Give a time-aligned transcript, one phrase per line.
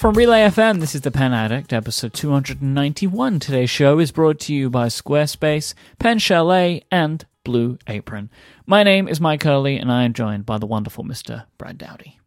[0.00, 3.38] From Relay FM, this is The Pen Addict, episode 291.
[3.38, 8.30] Today's show is brought to you by Squarespace, Pen Chalet, and Blue Apron.
[8.64, 11.44] My name is Myke Hurley, and I am joined by the wonderful Mr.
[11.58, 12.18] Brad Dowdy.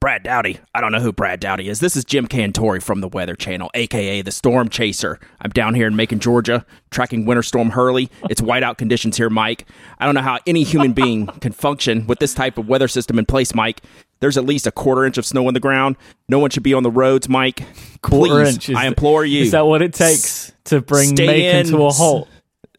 [0.00, 0.60] Brad Dowdy.
[0.74, 1.80] I don't know who Brad Dowdy is.
[1.80, 5.20] This is Jim Cantore from the Weather Channel, aka the Storm Chaser.
[5.40, 8.08] I'm down here in Macon, Georgia, tracking Winter Storm Hurley.
[8.30, 9.64] It's whiteout conditions here, Myke.
[9.98, 13.18] I don't know how any human being can function with this type of weather system
[13.18, 13.80] in place, Myke.
[14.20, 15.96] There's at least a quarter inch of snow on the ground.
[16.28, 17.64] No one should be on the roads, Myke.
[18.02, 19.42] Quarter Please, inch, I implore you.
[19.42, 21.66] Is that what it takes to bring Macon in.
[21.66, 22.28] to a halt?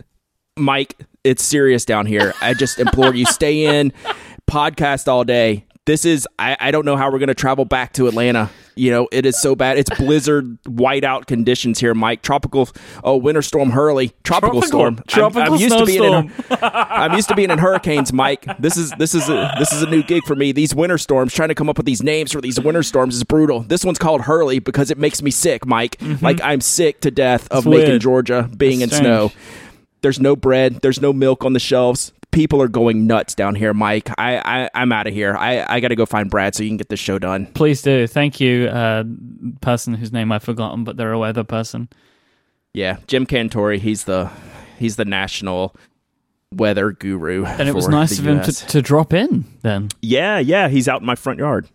[0.60, 0.94] Myke,
[1.24, 2.34] it's serious down here.
[2.42, 3.94] I just implore you, stay in,
[4.50, 5.66] podcast all day.
[5.86, 8.50] This is, I, I don't know how we're going to travel back to Atlanta.
[8.80, 9.78] You know, it is so bad.
[9.78, 12.22] It's blizzard, whiteout conditions here, Myke.
[12.22, 12.70] Tropical,
[13.04, 14.14] oh, winter storm Hurley.
[14.24, 14.96] Tropical, Tropical- storm.
[14.96, 16.60] I'm- tropical I'm, used to being in, snowstorm.
[16.74, 18.58] I'm used to being in hurricanes, Myke.
[18.60, 20.52] This is this is a this is a new gig for me.
[20.54, 23.24] These winter storms, trying to come up with these names for these winter storms is
[23.24, 23.60] brutal.
[23.62, 26.22] This one's called Hurley because it makes me sick, Myke.
[26.22, 27.70] Like I'm sick to death of Mm-hmm.
[27.72, 28.02] Macon, weird.
[28.02, 29.32] Georgia, being It's in snow.
[30.02, 30.76] There's no bread.
[30.82, 32.14] There's no milk on the shelves.
[32.32, 34.14] People are going nuts down here, Myke.
[34.18, 35.36] I, I I'm out of here.
[35.36, 37.48] I, I got to go find Brad so you can get this show done.
[37.48, 38.06] Please do.
[38.06, 39.04] Thank you, uh,
[39.62, 41.90] person whose name I've forgotten, but they're a weather person.
[42.74, 43.80] Yeah, Jim Cantore.
[43.80, 44.30] He's the
[44.78, 45.76] he's the national
[46.54, 47.46] weather guru.
[47.46, 49.90] And it was nice of him to, to drop in then.
[50.02, 50.68] Yeah, yeah.
[50.70, 51.68] He's out in my front yard.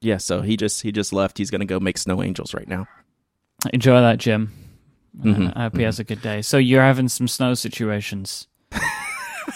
[0.00, 1.36] Yeah, so he just he just left.
[1.36, 2.86] He's gonna go make snow angels right now.
[3.74, 4.52] Enjoy that, Jim.
[5.20, 6.40] Mhm, Uh, I hope he has a good day.
[6.42, 8.46] So you're having some snow situations.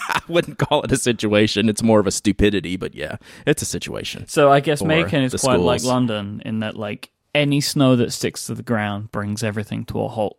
[0.09, 1.69] I wouldn't call it a situation.
[1.69, 4.27] It's more of a stupidity, but yeah, it's a situation.
[4.27, 5.83] So I guess Macon is quite like.
[5.83, 10.07] London in that like any snow that sticks to the ground brings everything to a
[10.07, 10.37] halt.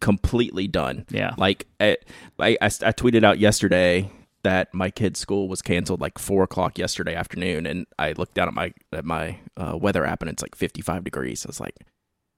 [0.00, 1.06] Completely done.
[1.08, 1.34] Yeah.
[1.38, 1.96] Like I,
[2.38, 4.10] I, I I tweeted out yesterday
[4.42, 8.46] that my kid's school was canceled like four o'clock yesterday afternoon, and I looked down
[8.46, 11.46] at my at my uh, weather app and it's like fifty five degrees.
[11.46, 11.74] I was like,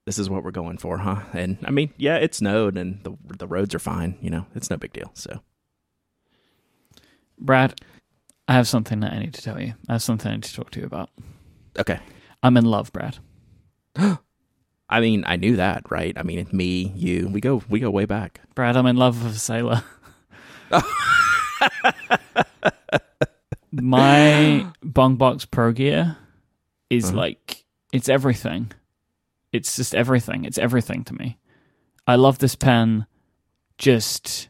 [0.05, 3.15] "This is what we're going for, huh?" And I mean, yeah, it snowed and the
[3.37, 4.17] the roads are fine.
[4.21, 5.11] You know, it's no big deal.
[5.13, 5.41] So
[7.39, 7.79] Brad,
[8.47, 9.73] I have something that I need to tell you.
[9.87, 11.09] I have something I need to talk to you about.
[11.77, 11.99] okay.
[12.43, 13.17] I'm in love, Brad.
[13.95, 16.17] I mean, I knew that, right?
[16.17, 18.41] I mean, it's me, you, we go, we go way back.
[18.55, 19.83] Brad, I'm in love with a sailor.
[23.71, 26.17] My Bung Box pro gear
[26.89, 27.17] is Uh-huh.
[27.17, 28.71] like it's everything.
[29.51, 30.45] It's just everything.
[30.45, 31.37] It's everything to me.
[32.07, 33.05] I love this pen
[33.77, 34.49] just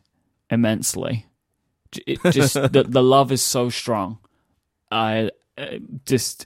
[0.50, 1.25] immensely.
[2.05, 4.19] It just the the love is so strong.
[4.91, 6.45] I uh, just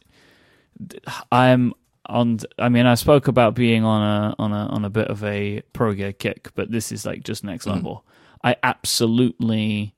[1.31, 1.73] I'm
[2.07, 2.39] on.
[2.57, 5.61] I mean, I spoke about being on a on a on a bit of a
[5.73, 7.75] pro gear kick, but this is like just next Mhm.
[7.75, 8.05] level.
[8.43, 9.95] I absolutely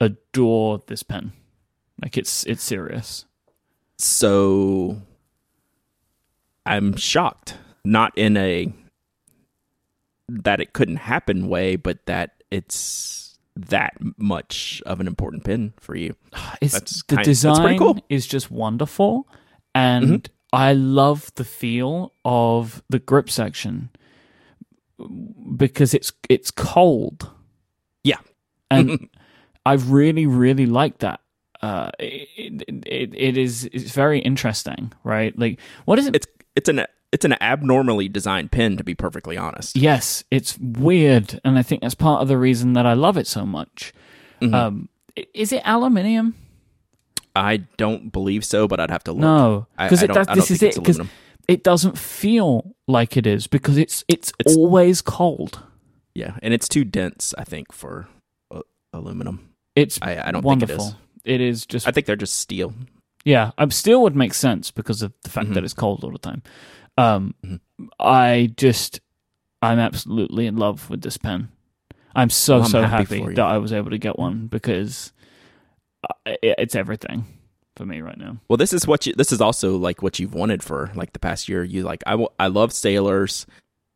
[0.00, 1.32] adore this pen.
[2.00, 3.24] Like it's it's serious.
[3.98, 5.00] So
[6.66, 8.72] I'm shocked, not in a
[10.28, 13.21] that it couldn't happen way, but that it's
[13.56, 16.14] that much of an important pin for you.
[16.60, 17.98] It's That's the kind- that's design pretty cool.
[18.08, 19.28] is just wonderful,
[19.74, 20.36] and Mm-hmm.
[20.54, 23.88] I love the feel of the grip section
[25.56, 27.30] because it's it's cold.
[28.04, 28.18] Yeah.
[28.70, 29.08] and
[29.66, 31.20] I really really like that.
[31.62, 35.36] Uh, it, it, it is it's very interesting, right?
[35.38, 36.16] Like, what is it?
[36.16, 36.26] It's
[36.56, 39.76] it's an it's an abnormally designed pin, to be perfectly honest.
[39.76, 43.26] yes, it's weird, and I think that's part of the reason that I love it
[43.26, 43.92] so much.
[44.40, 44.54] Mhm.
[44.54, 44.88] Um,
[45.34, 46.34] is it aluminium?
[47.36, 49.20] I don't believe so, but I'd have to look.
[49.20, 50.74] No, because I don't- I don't this is it.
[50.74, 51.00] Because
[51.48, 55.60] it doesn't feel like it is because it's it's, It's- always cold.
[56.14, 58.06] Yeah, and it's too dense, I think, for
[58.50, 58.60] uh,
[58.92, 59.48] aluminum.
[59.74, 60.76] It's I, I don't wonderful.
[60.90, 61.40] think it is.
[61.40, 62.74] It is just I think they're just steel.
[63.24, 63.52] yeah.
[63.56, 65.54] Um, steel would make sense because of the fact Mhm.
[65.54, 66.42] that it's cold all the time.
[66.98, 67.60] Um, Mhm.
[67.98, 69.00] I just
[69.62, 71.48] I'm absolutely in love with this pen.
[72.14, 75.12] I'm so Well, I'm so happy happy, that I was able to get one because
[76.42, 77.24] it's everything
[77.76, 78.36] for me right now.
[78.48, 79.14] Well, this is what you.
[79.14, 81.64] This is also like what you've wanted for like the past year.
[81.64, 83.46] You like I, w- I love sailors.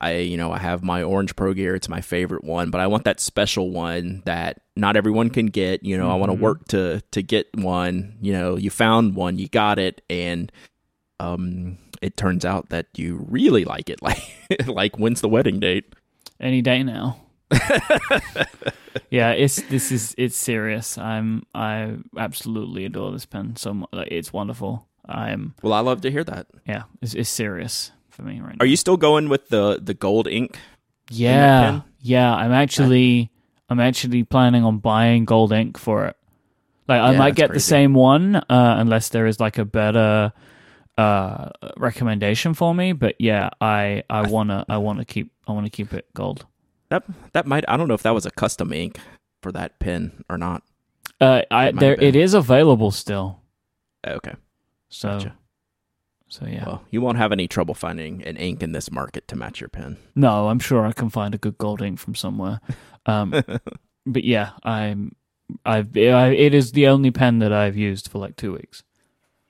[0.00, 1.74] I you know I have my orange pro gear.
[1.74, 5.82] It's my favorite one, but I want that special one that not everyone can get.
[5.84, 8.16] You know, I want to work to to get one.
[8.20, 10.50] You know, you found one, you got it, and
[11.18, 14.00] um, it turns out that you really like it.
[14.06, 14.22] Like
[14.66, 15.92] like when's the wedding date?
[16.40, 17.20] Any day now.
[19.10, 20.98] yeah, it's this is it's serious.
[20.98, 23.88] I'm I absolutely adore this pen so much.
[23.92, 24.86] Like, it's wonderful.
[25.08, 26.46] I'm Well, I love to hear that.
[26.66, 28.64] yeah, it's, it's serious for me right now.
[28.64, 30.58] Are you still going with the the gold ink?
[31.10, 31.82] Yeah, pen?
[32.00, 32.34] yeah.
[32.34, 33.30] I'm actually
[33.68, 36.16] I'm actually planning on buying gold ink for it.
[36.88, 38.42] Like I Yeah, might get the same one uh,
[38.78, 40.32] unless there is like a better
[40.98, 45.92] uh, recommendation for me, but yeah, I I wanna I wanna keep I wanna keep
[45.92, 46.46] it gold.
[46.88, 48.98] That that might I don't know if that was a custom ink
[49.42, 50.62] for that pen or not.
[51.20, 53.40] Uh, I there it is available still.
[54.06, 54.34] Okay.
[54.88, 55.34] So Gotcha.
[56.28, 56.64] so yeah.
[56.66, 59.68] Well, you won't have any trouble finding an ink in this market to match your
[59.68, 59.98] pen.
[60.14, 62.60] No, I'm sure I can find a good gold ink from somewhere.
[63.04, 63.30] Um,
[64.06, 65.14] but yeah, I'm
[65.64, 68.82] I've I, it is the only pen that I've used for like two weeks.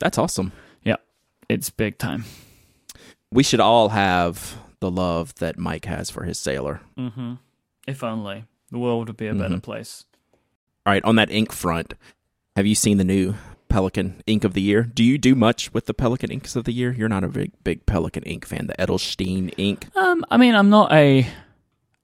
[0.01, 0.53] That's awesome.
[1.49, 2.25] It's big time.
[3.33, 6.81] We should all have the love that Myke has for his sailor.
[6.99, 7.35] Mm-hmm.
[7.87, 9.63] If only the world would be a better Mhm.
[9.63, 10.05] place.
[10.85, 11.95] All right, on that ink front,
[12.57, 13.35] have you seen the new
[13.69, 14.83] Pelikan Ink of the Year?
[14.85, 16.93] Do you do much with the Pelikan Inks of the Year?
[16.93, 18.67] You're not a big big Pelikan Ink fan.
[18.69, 19.89] The Edelstein ink.
[19.97, 21.27] Um, I mean, I'm not a,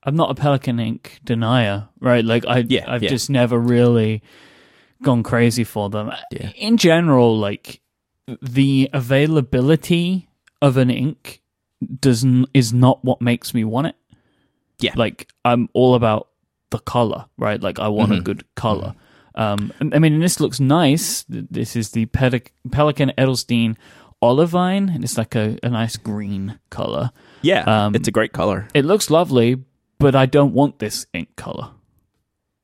[0.03, 2.25] I'm not a Pelikan ink denier, right?
[2.25, 3.09] Like I, Yeah, I've yeah.
[3.11, 4.23] just never really
[5.03, 6.11] gone crazy for them.
[6.33, 6.51] Yeah.
[6.57, 7.81] In general, like
[8.41, 10.29] the availability
[10.61, 11.43] of an ink
[12.01, 13.97] does n- is not what makes me want it.
[14.79, 14.93] Yeah.
[14.97, 16.29] like I'm all about
[16.71, 17.61] the color, right?
[17.61, 18.25] Like I want a Mhm.
[18.25, 18.95] good color.
[19.37, 21.25] Um, I mean, and this looks nice.
[21.29, 23.77] This is the Pelic- Pelikan Edelstein
[24.23, 27.11] Olivine, and it's like a, a nice green color.
[27.43, 28.67] Yeah, Um, it's a great color.
[28.75, 29.57] It looks lovely,
[29.99, 31.71] but I don't want this ink color.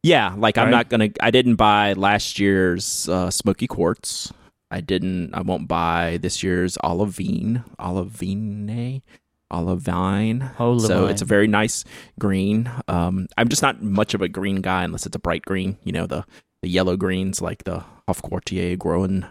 [0.02, 1.08] Yeah, like I'm not gonna.
[1.20, 4.32] I didn't buy last year's uh, Smoky Quartz.
[4.70, 5.35] I didn't.
[5.35, 9.03] I won't buy this year's Olivine, Olivine,
[9.50, 10.50] Olivine.
[10.61, 10.87] Olivine.
[10.87, 11.85] So it's a very nice
[12.19, 12.70] green.
[12.87, 15.79] Um, I'm just not much of a green guy unless it's a bright green.
[15.85, 16.25] You know the
[16.62, 19.26] the yellow greens like the Hofquartier Groen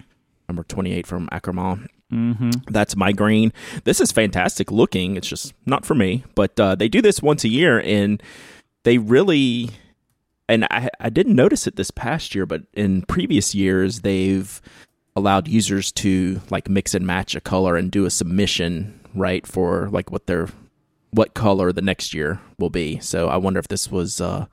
[0.47, 1.89] number 28 from Ackerman.
[2.11, 2.51] Mm-hmm.
[2.69, 3.51] That's my green.
[3.83, 5.17] This is fantastic looking.
[5.17, 6.23] It's just not for me.
[6.35, 8.21] But uh, they do this once a year, and
[8.83, 9.69] they really.
[10.49, 14.61] And I, I didn't notice it this past year, but in previous years, they've
[15.17, 19.89] allowed users to like mix and match a color and do a submission, right, for
[19.89, 20.47] like what their
[21.11, 22.99] what color the next year will be.
[22.99, 24.45] So I wonder if this was uh,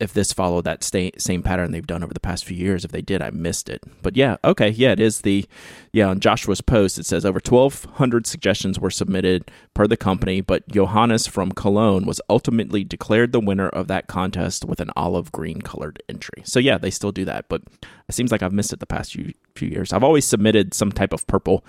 [0.00, 2.84] if this followed that sta- same pattern they've done over the past few years.
[2.84, 3.82] If they did, I missed it.
[4.00, 5.44] But yeah, okay, yeah, it is the
[5.92, 10.68] yeah, on Joshua's post, it says over 1,200 suggestions were submitted per the company, but
[10.68, 15.60] Johannes from Cologne was ultimately declared the winner of that contest with an olive green
[15.60, 16.42] colored entry.
[16.44, 17.62] So, yeah, they still do that, but
[18.08, 19.92] it seems like I've missed it the past few, few years.
[19.92, 21.64] I've always submitted some type of purple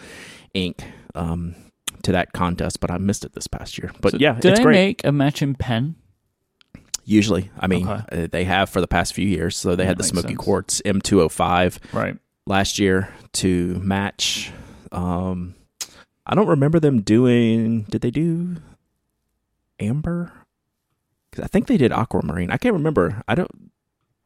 [0.54, 0.84] ink
[1.16, 1.56] um,
[2.04, 3.92] to that contest, but I missed it this past year.
[4.02, 4.76] But yeah, do it's they great.
[4.76, 5.96] make a matching pen?
[7.10, 8.24] Usually, I mean, Okay.
[8.24, 9.58] uh, they have for the past few years.
[9.58, 10.38] So they That had the Smoky sense.
[10.38, 12.16] Quartz M205 Right.
[12.46, 14.52] last year to match.
[14.92, 15.56] Um,
[16.28, 17.82] I don't remember them doing.
[17.90, 18.58] Did they do
[19.80, 20.32] amber?
[21.32, 22.52] 'Cause I think they did aquamarine.
[22.52, 23.24] I can't remember.
[23.28, 23.72] I don't.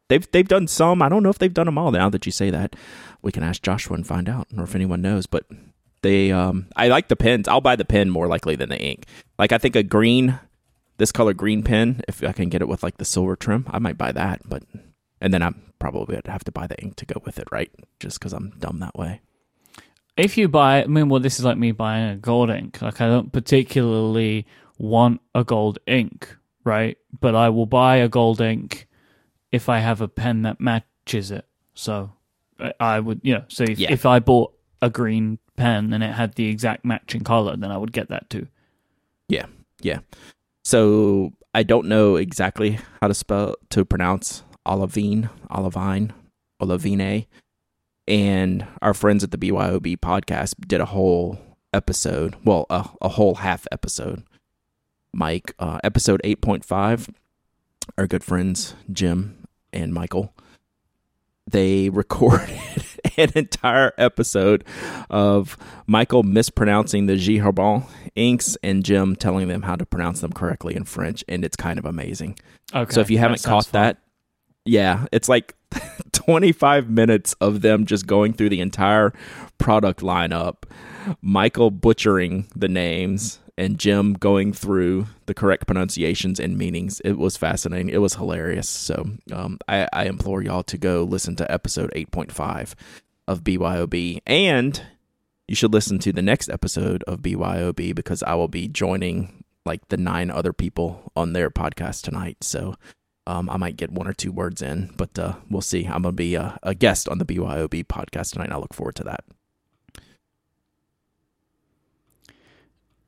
[0.09, 1.01] They've they've done some.
[1.01, 1.91] I don't know if they've done them all.
[1.91, 2.75] Now that you say that,
[3.21, 5.25] we can ask Joshua and find out, or if anyone knows.
[5.25, 5.45] But
[6.01, 7.47] they, um, I like the pens.
[7.47, 9.06] I'll buy the pen more likely than the ink.
[9.39, 10.38] Like I think a green,
[10.97, 12.01] this color green pen.
[12.07, 14.41] If I can get it with like the silver trim, I might buy that.
[14.47, 14.63] But
[15.21, 17.71] and then I'm probably would have to buy the ink to go with it, right?
[17.99, 19.21] Just because I'm dumb that way.
[20.15, 22.81] If you buy, I mean, well, this is like me buying a gold ink.
[22.81, 24.45] Like, I don't particularly
[24.77, 26.97] want a gold ink, right?
[27.19, 28.87] But I will buy a gold ink
[29.51, 31.45] if I have a pen that matches it.
[31.73, 32.11] So
[32.59, 33.91] I- I would, you know, so if, Yeah.
[33.91, 37.77] if I bought a green pen and it had the exact matching color, then I
[37.77, 38.47] would get that too.
[39.27, 39.47] Yeah,
[39.81, 40.00] yeah.
[40.63, 46.13] So I don't know exactly how to spell to pronounce olivine, olivine,
[46.62, 47.27] olivine.
[48.08, 51.39] And our friends at the BYOB podcast did a whole
[51.74, 54.24] episode, well, a, a whole half episode.
[55.15, 57.13] Myke, uh, episode 8.5,
[57.98, 60.34] our good friends Jim and Michael,
[61.48, 62.60] they recorded
[63.17, 64.63] an entire episode
[65.10, 67.38] of Michael mispronouncing the J.
[67.38, 67.84] Herbin
[68.15, 71.79] inks and Jim telling them how to pronounce them correctly in French, and it's kind
[71.79, 72.38] of amazing.
[72.74, 72.91] Okay.
[72.93, 73.82] so if you haven't that caught fun.
[73.82, 73.98] that,
[74.65, 75.55] yeah, it's like
[76.12, 79.13] 25 minutes of them just going through the entire
[79.58, 80.63] product lineup,
[81.22, 87.00] Michael butchering the names, and Jim going through the correct pronunciations and meanings.
[87.01, 87.89] It was fascinating.
[87.89, 88.67] It was hilarious.
[88.67, 92.74] So um, I, I implore y'all to go listen to episode 8.5
[93.27, 94.22] of BYOB.
[94.25, 94.81] And
[95.48, 99.88] you should listen to the next episode of BYOB because I will be joining like
[99.89, 102.38] the nine other people on their podcast tonight.
[102.41, 102.75] So
[103.27, 105.86] um, I might get one or two words in, but uh, we'll see.
[105.86, 108.51] I'm going to be a, a guest on the BYOB podcast tonight.
[108.51, 109.24] I look forward to that.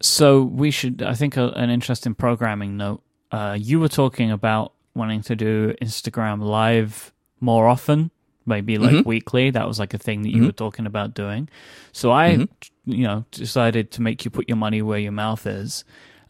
[0.01, 3.01] So we should, I think, a, an interesting programming note.
[3.31, 8.11] Uh, you were talking about wanting to do Instagram live more often,
[8.45, 9.05] maybe like Mhm.
[9.05, 9.49] weekly.
[9.49, 10.45] That was like a thing that you Mhm.
[10.47, 11.49] were talking about doing.
[11.91, 12.49] So I Mhm.
[12.87, 15.83] you know, decided to make you put your money where your mouth is.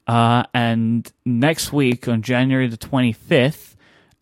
[0.08, 3.76] Uh, and next week on January the 25th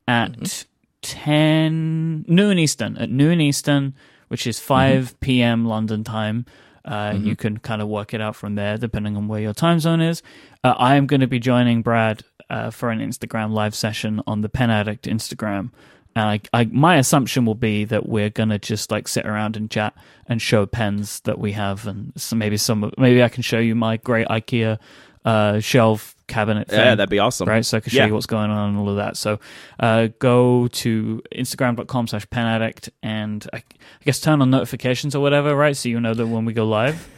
[0.08, 0.68] at Mm-hmm.
[1.04, 3.94] 10 noon Eastern, at noon Eastern,
[4.30, 5.66] which is 5 p.m.
[5.66, 6.46] London time.
[6.86, 9.80] Uh, You can kind of work it out from there, depending on where your time
[9.80, 10.22] zone is.
[10.64, 14.42] Uh, I am going to be joining Brad uh, for an Instagram live session on
[14.42, 15.72] the Pen Addict Instagram.
[16.16, 19.72] And I, I, my assumption will be that we're gonna just like sit around and
[19.72, 19.96] chat
[20.28, 23.74] and show pens that we have, and so maybe some, maybe I can show you
[23.74, 24.78] my great IKEA
[25.26, 26.68] uh, shelf cabinet.
[26.70, 27.48] Thing Yeah, that'd be awesome.
[27.48, 27.66] right?
[27.66, 28.08] So I can show Yeah.
[28.08, 29.18] you what's going on and all of that.
[29.18, 29.40] So
[29.80, 35.22] uh, go to instagram.com slash pen addict and I, I guess turn on notifications or
[35.22, 35.76] whatever, right?
[35.78, 37.10] So you know that when we go live.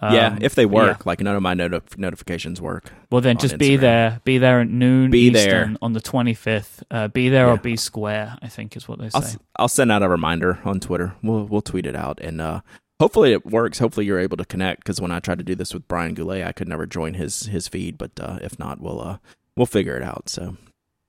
[0.00, 1.02] yeah, Um, if they work, yeah.
[1.06, 2.92] like none of my notif- notifications work.
[3.10, 4.20] Well, then just be there.
[4.24, 5.76] Be there at noon Be Eastern there.
[5.82, 6.82] on the 25th.
[6.90, 9.34] Uh, be there or be square, I think is what they I'll, say.
[9.34, 11.14] s- I'll send out a reminder on Twitter.
[11.22, 12.60] We'll we'll tweet it out, and uh,
[13.00, 13.78] hopefully it works.
[13.78, 14.80] Hopefully you're able to connect.
[14.84, 17.46] Because when I tried to do this with Brian Goulet, I could never join his
[17.46, 17.98] his feed.
[17.98, 19.18] But uh, if not, we'll uh,
[19.56, 20.28] we'll figure it out.
[20.28, 20.56] So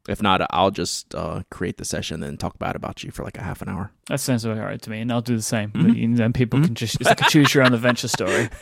[0.07, 3.23] if not, I'll just uh, create the session and then talk bad about you for
[3.23, 3.91] like a half an hour.
[4.07, 5.69] That sounds all right to me, and I'll do the same.
[5.71, 6.11] Mhm.
[6.11, 8.49] But then people can just, like choose your own adventure story.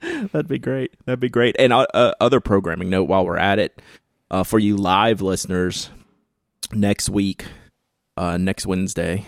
[0.00, 0.94] That'd be great.
[1.04, 1.54] That'd be great.
[1.58, 3.80] And uh, uh, other programming note while we're at it,
[4.30, 5.90] uh, for you live listeners,
[6.72, 7.44] next week,
[8.16, 9.26] uh, next Wednesday,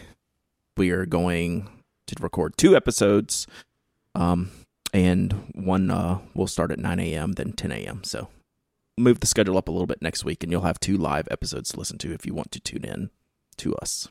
[0.76, 1.69] we are going
[2.07, 3.47] to record two episodes,
[4.15, 4.51] um,
[4.93, 8.05] and one uh, will start at 9 a.m., then 10 a.m.
[8.05, 8.29] So
[8.99, 11.71] move the schedule up a little bit next week, and you'll have two live episodes
[11.71, 13.11] to listen to if you want to tune in
[13.59, 14.09] to us.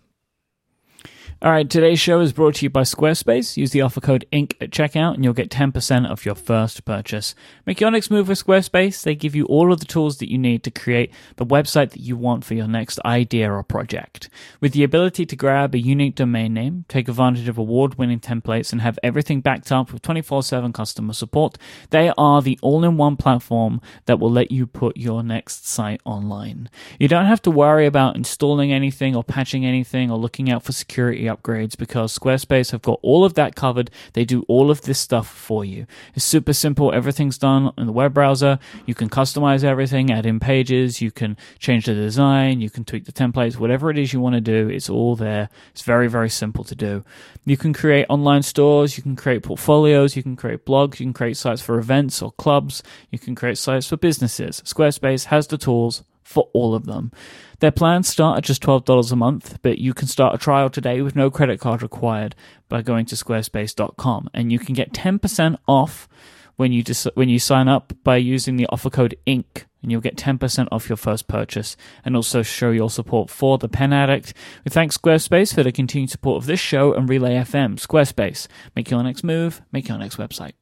[1.44, 3.58] All right, today's show is brought to you by Squarespace.
[3.58, 7.34] Use the offer code INC at checkout and you'll get 10% off your first purchase.
[7.66, 9.02] Make your next move with Squarespace.
[9.02, 12.02] They give you all of the tools that you need to create the website that
[12.02, 14.30] you want for your next idea or project.
[14.60, 18.72] With the ability to grab a unique domain name, take advantage of award winning templates,
[18.72, 21.58] and have everything backed up with 24 7 customer support,
[21.90, 26.02] they are the all in one platform that will let you put your next site
[26.06, 26.70] online.
[27.00, 30.72] You don't have to worry about installing anything or patching anything or looking out for
[30.72, 33.92] security upgrades because Squarespace have got all of that covered.
[34.14, 35.86] They do all of this stuff for you.
[36.16, 36.94] It's super simple.
[36.94, 38.60] Everything's done in the web browser.
[38.86, 43.06] You can customize everything, add in pages, you can change the design, you can tweak
[43.06, 45.50] the templates, whatever it is you want to do, it's all there.
[45.72, 47.04] It's very, very simple to do.
[47.46, 51.14] You can create online stores, you can create portfolios, you can create blogs, you can
[51.14, 54.62] create sites for events or clubs, you can create sites for businesses.
[54.62, 57.12] Squarespace has the tools for all of them.
[57.60, 61.02] Their plans start at just $12 a month, but you can start a trial today
[61.02, 62.36] with no credit card required
[62.70, 66.08] by going to squarespace.com and you can get 10% off
[66.56, 70.02] when you dis- when you sign up by using the offer code INC and you'll
[70.02, 71.76] get 10% off your first purchase
[72.06, 74.34] and also show your support for the Pen Addict.
[74.64, 77.80] We thank Squarespace for the continued support of this show and Relay FM.
[77.80, 80.54] Squarespace, make your next move, make your next website.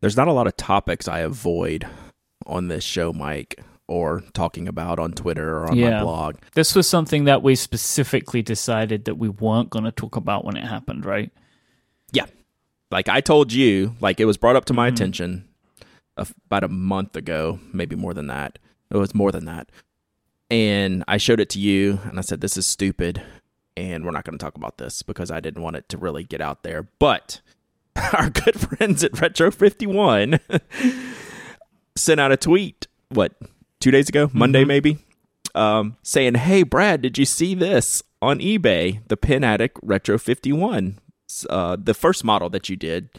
[0.00, 1.86] there's not a lot of topics I avoid
[2.46, 6.36] on this show, Myke, or talking about on Twitter or on my blog.
[6.54, 10.56] This was something that we specifically decided that we weren't going to talk about when
[10.56, 11.32] it happened, right?
[12.12, 12.26] Yeah.
[12.90, 14.92] Like I told you, like it was brought up to my Mhm.
[14.92, 15.48] attention
[16.16, 18.58] about a month ago, maybe more than that.
[18.90, 19.70] It was more than that.
[20.50, 23.22] And I showed it to you and I said, this is stupid.
[23.76, 26.24] And we're not going to talk about this because I didn't want it to really
[26.24, 26.88] get out there.
[26.98, 27.40] But
[28.12, 30.40] our good friends at Retro 51
[31.96, 33.32] sent out a tweet, what,
[33.80, 34.68] two days ago, Monday Mhm.
[34.68, 34.98] maybe,
[35.54, 39.00] um, saying, Hey, Brad, did you see this on eBay?
[39.08, 40.98] The Pen Addict Retro 51.
[41.50, 43.10] Uh, the first model that you did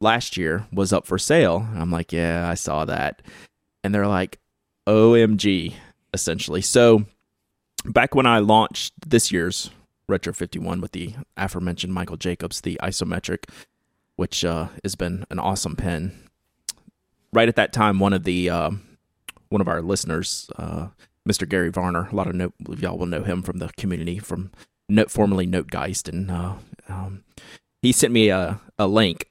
[0.00, 1.66] last year was up for sale.
[1.72, 3.22] And I'm like, Yeah, I saw that.
[3.84, 4.38] And they're like,
[4.86, 5.74] OMG,
[6.12, 6.60] essentially.
[6.62, 7.06] So
[7.84, 9.70] back when I launched this year's
[10.08, 13.44] Retro 51 with the aforementioned Michael Jacobs, the isometric,
[14.16, 16.12] which uh, has been an awesome pen.
[17.32, 18.82] Right at that time, one of the um,
[19.48, 20.88] one of our listeners, uh,
[21.28, 21.48] Mr.
[21.48, 24.50] Gary Varner, a lot of note, y'all will know him from the community from
[24.88, 26.54] note, formerly Notegeist, and uh,
[26.88, 27.24] um,
[27.82, 29.28] he sent me a, a link.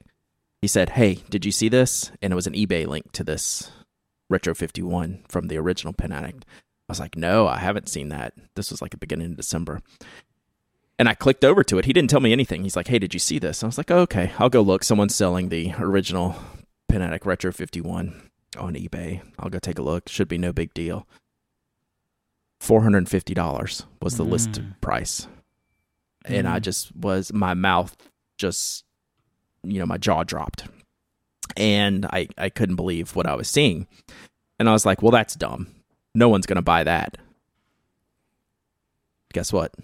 [0.60, 3.70] He said, "Hey, did you see this?" And it was an eBay link to this
[4.28, 6.44] Retro 51 from the original Pen Addict.
[6.88, 9.80] I was like, "No, I haven't seen that." This was like the beginning of December.
[10.98, 11.84] And I clicked over to it.
[11.84, 12.62] He didn't tell me anything.
[12.62, 14.84] He's like, "Hey, did you see this?" I was like, oh, "Okay, I'll go look.
[14.84, 16.36] Someone's selling the original
[16.88, 19.22] Pen Addict Retro 51 on eBay.
[19.38, 20.08] I'll go take a look.
[20.08, 21.06] Should be no big deal."
[22.60, 24.80] Four hundred and fifty dollars was the listed Mm.
[24.80, 25.28] price,
[26.24, 26.62] and I Mm.
[26.62, 27.96] just was my mouth
[28.38, 28.84] just,
[29.62, 30.66] you know, my jaw dropped,
[31.56, 33.86] and I I couldn't believe what I was seeing,
[34.58, 35.68] and I was like, "Well, that's dumb.
[36.14, 37.18] No one's gonna buy that."
[39.32, 39.74] Guess what?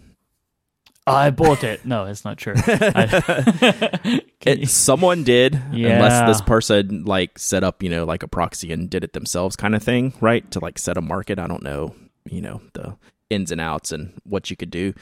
[1.06, 1.84] I bought it.
[1.84, 2.54] No, it's not true.
[2.66, 5.94] I- It, someone did, Yeah.
[5.94, 9.56] unless this person like set up, you know, like a proxy and did it themselves,
[9.56, 10.48] kind of thing, right?
[10.52, 11.38] To like set a market.
[11.38, 11.94] I don't know,
[12.28, 12.96] you know, the
[13.30, 14.94] ins and outs and what you could do.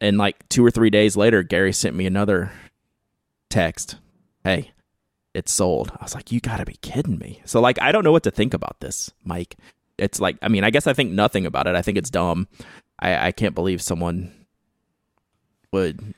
[0.00, 2.50] And like two or three days later, Gary sent me another
[3.50, 3.96] text.
[4.44, 4.72] Hey,
[5.34, 5.92] it's sold.
[5.98, 7.40] I was like, you gotta be kidding me.
[7.44, 9.56] So like, I don't know what to think about this, Mike.
[9.98, 11.76] It's like, I mean, I guess I think nothing about it.
[11.76, 12.48] I think it's dumb.
[12.98, 14.32] I, I can't believe someone
[15.72, 16.14] would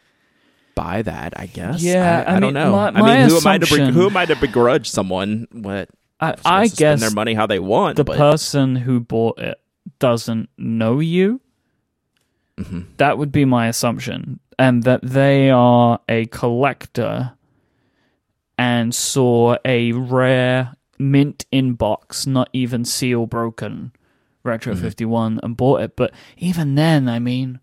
[0.75, 1.39] buy that.
[1.39, 1.83] I guess.
[1.83, 2.73] Yeah, I, I I, mean, don't know.
[2.73, 5.89] my- I mean, who am I to who am I to begrudge someone what
[6.21, 7.97] I, I guess spend their money how they want?
[7.97, 9.59] the but person who bought it
[9.99, 11.41] doesn't know you.
[12.59, 12.87] Mhm.
[12.99, 17.33] That would be my assumption, and that they are a collector
[18.57, 23.91] and saw a rare mint in box, not even seal broken
[24.45, 25.97] Retro 51 and bought it.
[25.97, 27.59] But even then, I mean,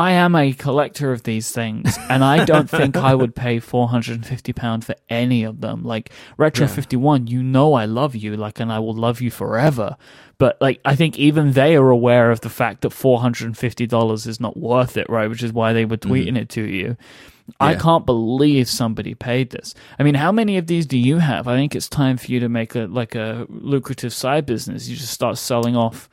[0.00, 3.88] I am a collector of these things, and I don't think I would pay four
[3.88, 5.84] hundred and fifty pound for any of them.
[5.84, 9.30] Like Retro Fifty One, you know I love you, like, and I will love you
[9.30, 9.98] forever.
[10.38, 13.58] But like, I think even they are aware of the fact that four hundred and
[13.58, 15.28] fifty dollars is not worth it, right?
[15.28, 16.12] Which is why they were mm-hmm.
[16.12, 16.96] tweeting it to you.
[17.60, 19.74] I can't believe somebody paid this.
[19.98, 21.46] I mean, how many of these do you have?
[21.46, 24.88] I think it's time for you to make a like a lucrative side business.
[24.88, 26.08] You just start selling off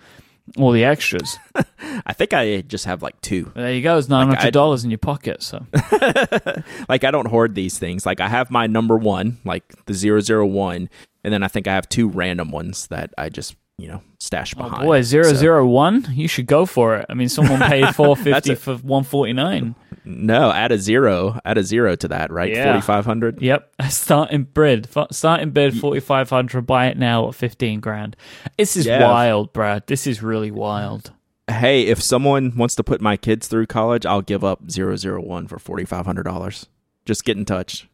[0.55, 1.37] all the extras.
[2.05, 3.51] I think I just have like two.
[3.55, 3.97] There you go.
[3.97, 5.43] It's nine hundred dollars in your pocket.
[5.43, 5.65] So
[6.89, 8.05] like I don't hoard these things.
[8.05, 10.89] Like I have my number one, like the 001,
[11.23, 14.53] and then I think I have two random ones that I just you know stash
[14.57, 14.85] Oh behind.
[14.85, 16.05] boy, zero So- zero one.
[16.11, 17.05] You should go for it.
[17.09, 19.75] I mean, someone paid four fifty for one forty nine.
[20.03, 22.51] No, add a zero, add a zero to that, right?
[22.51, 22.65] Yeah.
[22.71, 23.41] Forty five hundred.
[23.41, 26.61] Yep, starting bid, starting bid forty five hundred.
[26.65, 28.15] Buy it now at fifteen grand.
[28.57, 29.03] This is Yeah.
[29.03, 29.85] wild, Brad.
[29.87, 31.11] This is really wild.
[31.49, 35.59] Hey, if someone wants to put my kids through college, I'll give up 001 for
[35.59, 36.65] forty five hundred dollars.
[37.05, 37.87] Just get in touch.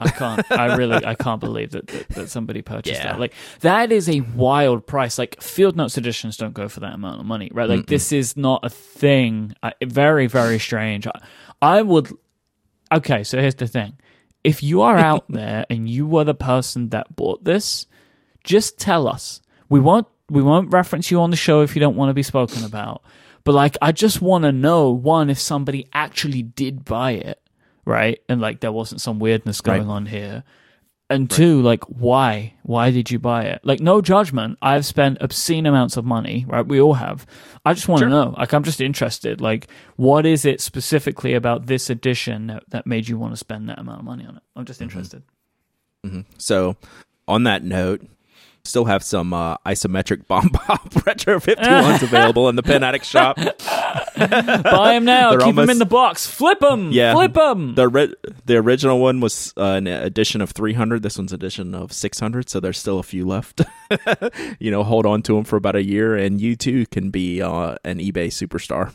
[0.00, 0.50] I can't.
[0.52, 1.04] I really.
[1.04, 3.12] I can't believe that that, that somebody purchased Yeah.
[3.12, 3.20] that.
[3.20, 5.18] Like that is a wild price.
[5.18, 7.68] Like field notes editions don't go for that amount of money, right?
[7.68, 9.54] Like this is not a thing.
[9.62, 11.06] I, very very strange.
[11.06, 11.20] I,
[11.60, 12.10] I would.
[12.92, 13.98] Okay, so here's the thing.
[14.42, 17.86] If you are out there and you were the person that bought this,
[18.42, 19.40] just tell us.
[19.68, 20.06] We won't.
[20.30, 23.02] We won't reference you on the show if you don't want to be spoken about.
[23.42, 27.40] But like, I just want to know one if somebody actually did buy it,
[27.90, 28.20] right?
[28.28, 29.94] And like, there wasn't some weirdness going Right.
[29.94, 30.44] on here.
[31.10, 32.54] And two, like, why?
[32.62, 33.60] Why did you buy it?
[33.64, 34.58] Like, no judgment.
[34.62, 36.64] I've spent obscene amounts of money, right?
[36.64, 37.26] We all have.
[37.64, 38.32] I just want to know.
[38.38, 39.40] Like, I'm just interested.
[39.40, 43.68] Like, what is it specifically about this edition that, that made you want to spend
[43.68, 44.42] that amount of money on it?
[44.54, 45.24] I'm just interested.
[46.06, 46.76] mm-hmm So,
[47.26, 48.02] on that note,
[48.70, 53.36] still have some uh, isometric bomb pop retro 51s available in the Pen Addict shop.
[54.16, 55.30] Buy them now.
[55.36, 56.26] They're Keep them in the box.
[56.26, 56.92] Flip them.
[56.92, 57.12] Yeah.
[57.14, 57.74] Flip them.
[57.74, 58.14] The ri-
[58.46, 61.02] the original one was uh, an edition of 300.
[61.02, 62.48] This one's edition of 600.
[62.48, 63.60] So there's still a few left.
[64.58, 67.42] you know, hold on to them for about a year, and you too can be
[67.42, 68.94] uh, an eBay superstar.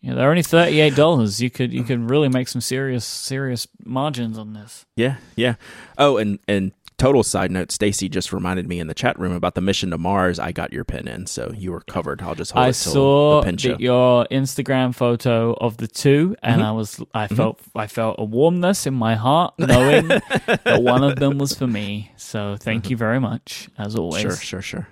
[0.00, 1.42] Yeah, they're only thirty eight dollars.
[1.42, 4.86] You could you could really make some serious serious margins on this.
[4.94, 5.56] Yeah, yeah.
[5.98, 9.54] Oh, and and total side note, Stacy just reminded me in the chat room about
[9.54, 10.38] the mission to Mars.
[10.38, 12.20] I got your pin in, so you were covered.
[12.20, 16.68] I'll just hold I it saw the your Instagram photo of the two, and Mm-hmm.
[16.68, 21.16] I was I felt I felt a warmness in my heart knowing that one of
[21.16, 22.12] them was for me.
[22.16, 24.22] So thank you very much, as always.
[24.24, 24.30] Mm-hmm.
[24.30, 24.88] Sure, sure, sure.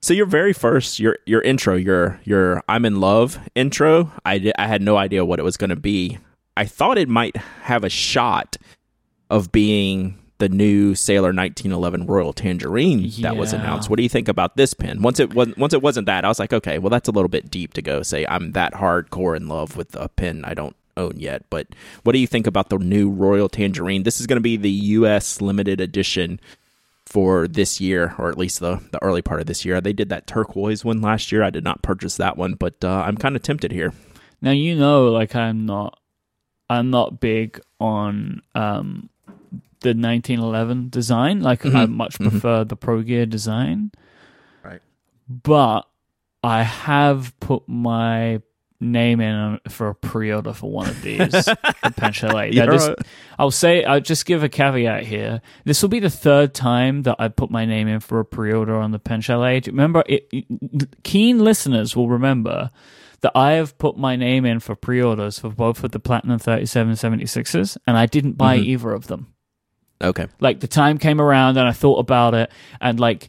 [0.00, 4.52] So your very first your your intro, your your I'm in love intro, I di-
[4.58, 6.18] I had no idea what it was going to be.
[6.56, 8.56] I thought it might have a shot
[9.30, 13.90] of being the new Sailor 1911 Royal Tangerine that was announced.
[13.90, 15.02] What do you think about this pin?
[15.02, 17.28] Once it was once it wasn't that, I was like, okay, well that's a little
[17.28, 20.76] bit deep to go say I'm that hardcore in love with a pin I don't
[20.96, 21.44] own yet.
[21.50, 21.68] But
[22.02, 24.04] what do you think about the new Royal Tangerine?
[24.04, 26.40] This is going to be the US limited edition
[27.06, 29.80] for this year, or at least the, the early part of this year.
[29.80, 31.42] They did that turquoise one last year.
[31.42, 33.94] I did not purchase that one, but uh, I'm kind of tempted here.
[34.42, 35.98] Now you know, like I'm not,
[36.68, 39.08] I'm not big on um
[39.80, 41.40] the 1911 design.
[41.40, 41.92] Like I mm-hmm.
[41.92, 42.30] much mm-hmm.
[42.30, 43.92] prefer the Pro Gear design.
[44.62, 44.80] Right.
[45.28, 45.82] But
[46.42, 48.40] I have put my
[48.80, 51.34] name in for a pre-order for one of these
[51.82, 52.50] at Pen Chalet.
[52.50, 52.96] Now, You're this- a-
[53.38, 55.40] I'll say I'll just give a caveat here.
[55.64, 58.76] This will be the third time that I put my name in for a pre-order
[58.76, 59.62] on the Pen Chalet.
[59.66, 62.70] Remember, it, it- keen listeners will remember
[63.20, 67.76] that I have put my name in for pre-orders for both of the Platinum 3776s,
[67.84, 68.66] and I didn't buy mm-hmm.
[68.66, 69.34] either of them
[70.02, 70.26] Okay.
[70.40, 73.28] like the time came around and I thought about it and like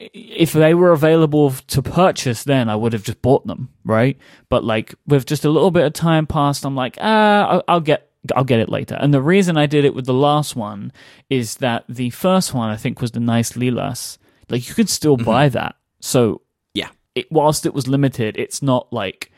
[0.00, 4.16] if they were available to purchase then I would have just bought them right
[4.48, 7.80] but like with just a little bit of time passed I'm like ah I'll, I'll
[7.80, 8.04] get
[8.34, 8.96] I'll get it later.
[9.00, 10.92] And the reason I did it with the last one
[11.30, 14.18] is that the first one I think was the nice Lilas.
[14.50, 15.76] Like you could still buy that.
[16.00, 16.42] So
[16.74, 16.88] Yeah.
[17.14, 19.30] it whilst it was limited, it's not like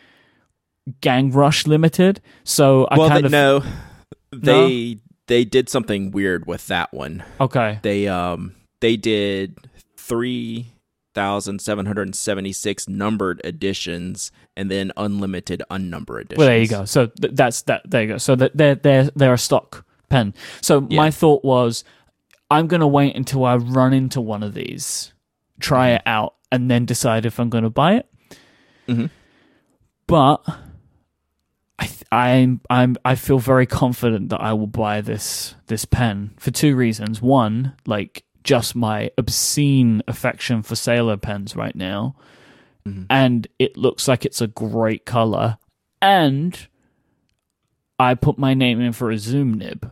[1.02, 2.20] Gang Rush limited.
[2.42, 3.62] So I well, kind they, of no,
[4.32, 4.98] they
[5.30, 7.22] they did something weird with that one.
[7.40, 7.78] okay.
[7.82, 9.56] They um they did
[9.96, 10.66] three
[11.14, 16.38] thousand seven hundred and seventy six numbered editions and then unlimited unnumbered editions.
[16.38, 16.84] Well, there you go.
[16.84, 17.82] So th- that's that.
[17.88, 18.18] There you go.
[18.18, 20.34] So that they're they're they're a stock pen.
[20.60, 20.96] So Yeah.
[20.96, 21.84] my thought was,
[22.50, 25.12] I'm gonna wait until I run into one of these,
[25.60, 28.06] try it out, and then decide if I'm gonna buy it.
[28.88, 29.10] Mhm.
[30.06, 30.38] But
[32.12, 36.74] I'm I'm I feel very confident that I will buy this this pen for two
[36.74, 37.22] reasons.
[37.22, 42.16] One, like just my obscene affection for sailor pens right now
[42.86, 43.04] mm-hmm.
[43.10, 45.58] and it looks like it's a great color.
[46.02, 46.58] And
[47.98, 49.90] I put my name in for a zoom nib,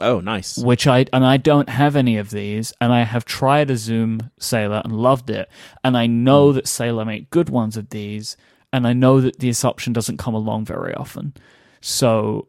[0.00, 0.56] Oh, nice.
[0.56, 4.30] which I and I don't have any of these, and I have tried a zoom
[4.38, 5.48] sailor and loved it,
[5.82, 6.54] and I know mm.
[6.54, 8.36] that Sailor make good ones of these,
[8.72, 11.34] and I know that this option doesn't come along very often.
[11.80, 12.48] So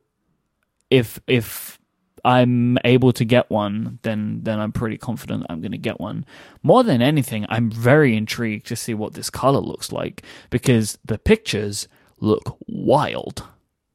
[0.90, 1.80] if if
[2.24, 6.26] I'm able to get one, then then I'm pretty confident I'm going to get one.
[6.62, 11.18] More than anything, I'm very intrigued to see what this color looks like because the
[11.18, 11.88] pictures
[12.20, 13.44] look wild.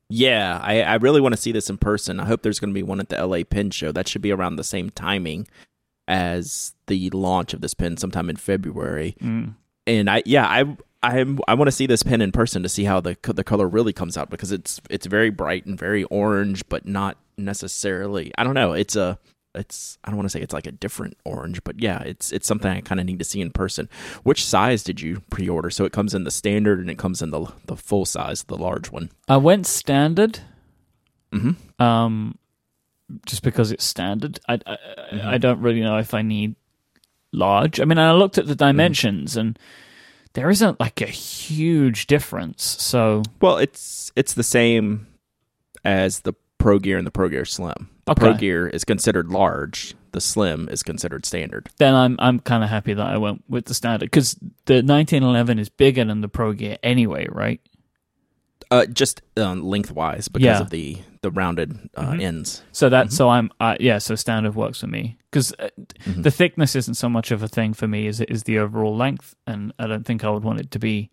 [0.08, 2.20] Yeah, I, I really want to see this in person.
[2.20, 3.90] I hope there's going to be one at the LA Pen Show.
[3.90, 5.48] That should be around the same timing
[6.06, 9.16] as the launch of this pin, sometime in February.
[9.20, 9.54] Mm.
[9.88, 12.84] And I, yeah, I, I, I want to see this pen in person to see
[12.84, 16.68] how the the color really comes out because it's it's very bright and very orange,
[16.68, 18.32] but not necessarily.
[18.38, 18.72] I don't know.
[18.72, 19.18] It's a
[19.54, 22.46] it's I don't want to say it's like a different orange, but yeah, it's it's
[22.46, 23.88] something I kind of need to see in person.
[24.22, 25.70] Which size did you pre-order?
[25.70, 28.56] So it comes in the standard and it comes in the the full size, the
[28.56, 29.10] large one.
[29.28, 30.40] I went standard,
[31.32, 31.82] Mm-hmm.
[31.82, 32.38] um,
[33.26, 34.38] just because it's standard.
[34.48, 34.76] I, I
[35.34, 36.54] I don't really know if I need
[37.32, 37.80] large.
[37.80, 39.58] I mean, I looked at the dimensions and
[40.36, 42.62] there isn't like a huge difference.
[42.62, 45.06] So Well, it's it's the same
[45.82, 47.88] as the Pro Gear and the Pro Gear Slim.
[48.04, 49.94] The Pro Gear is considered large.
[50.12, 51.68] The Slim is considered standard.
[51.78, 54.34] then I'm I'm kind of happy that I went with the standard because
[54.66, 57.60] the 1911 is bigger than the Pro Gear anyway, right?
[58.70, 60.60] Uh, just um, lengthwise because Yeah.
[60.60, 62.20] of the the rounded uh, Mhm.
[62.22, 62.62] ends.
[62.72, 65.68] So that so I'm uh, yeah, so standard works for me because uh,
[66.04, 66.22] Mhm.
[66.22, 68.96] the thickness isn't so much of a thing for me as it is the overall
[68.96, 71.10] length, and I don't think I would want it to be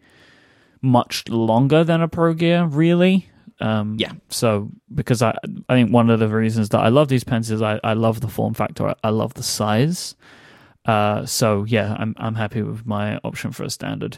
[0.82, 3.30] much longer than a Pro Gear, really.
[3.60, 4.14] Um, Yeah.
[4.30, 5.36] So because I
[5.70, 8.20] I think one of the reasons that I love these pens is I, I love
[8.22, 10.16] the form factor, I, I love the size.
[10.86, 14.18] Uh, so yeah, I'm I'm happy with my option for a standard.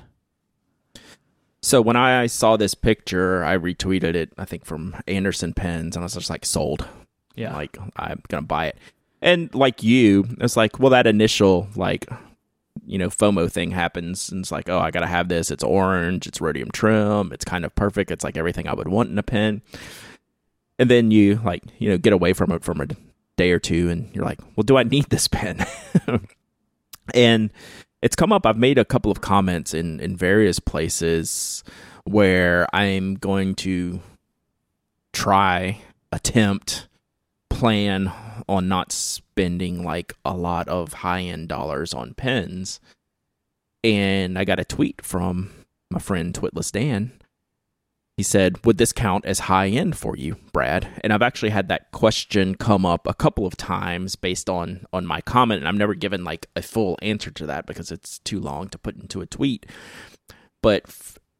[1.65, 4.31] So when I saw this picture, I retweeted it.
[4.37, 6.87] I think from Anderson Pens, and I was just like sold.
[7.33, 7.55] Yeah.
[7.55, 8.77] like I'm gonna buy it.
[9.19, 12.07] And like you, it's like, well, that initial like,
[12.85, 15.49] you know, FOMO thing happens, and it's like, oh, I gotta have this.
[15.49, 16.27] It's orange.
[16.27, 17.31] It's rhodium trim.
[17.33, 18.11] It's kind of perfect.
[18.11, 19.63] It's like everything I would want in a pen.
[20.77, 22.87] And then you like, you know, get away from it from a
[23.37, 25.65] day or two, and you're like, well, do I need this pen?
[27.15, 27.49] and
[28.05, 28.45] it's come up.
[28.45, 31.63] I've made a couple of comments in in various places
[32.03, 33.99] where I'm going to
[35.11, 36.87] try attempt
[37.49, 38.13] plan
[38.47, 42.79] on not spending like a lot of high end dollars on pens.
[43.83, 45.49] And I got a tweet from
[45.89, 47.11] my friend Twitless Dan.
[48.17, 50.87] He said, Would this count as high end for you, Brad?
[51.03, 55.05] And I've actually had that question come up a couple of times based on on
[55.05, 58.39] my comment, and I've never given like a full answer to that because it's too
[58.39, 59.65] long to put into a tweet.
[60.61, 60.85] But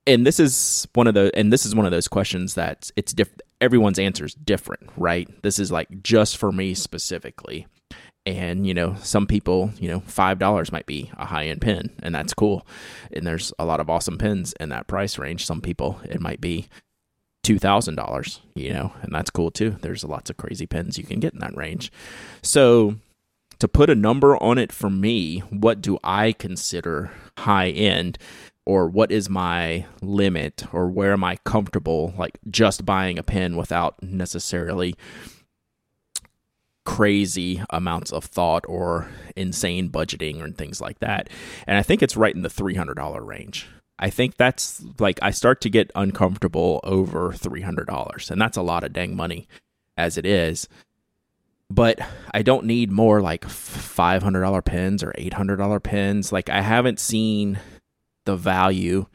[0.08, 3.14] and this is one of the and this is one of those questions that it's
[3.14, 3.30] diff
[3.62, 7.66] everyone's answer is different right this is like just for me specifically
[8.26, 11.90] and you know some people you know five dollars might be a high end pen
[12.02, 12.66] and that's cool.
[13.12, 15.46] And there's a lot of awesome pens in that price range.
[15.46, 16.68] Some people it might be
[17.44, 19.78] two thousand dollars you know and that's cool too.
[19.82, 21.92] There's lots of crazy pens you can get in that range.
[22.42, 22.96] So
[23.60, 28.18] to put a number on it for me what do i consider high end
[28.66, 30.66] or what is my limit?
[30.74, 34.96] Or where am I comfortable like just buying a pen without necessarily
[36.86, 41.30] crazy amounts of thought or insane budgeting or things like that.
[41.68, 43.68] And I think it's right in the $300 range.
[43.98, 48.84] I think that's like I start to get uncomfortable over $300 and that's a lot
[48.84, 49.48] of dang money
[49.98, 50.68] as it is.
[51.70, 52.00] But
[52.32, 56.32] I don't need more like $500 pens or $800 pens.
[56.32, 57.60] Like I haven't seen
[58.26, 59.08] the value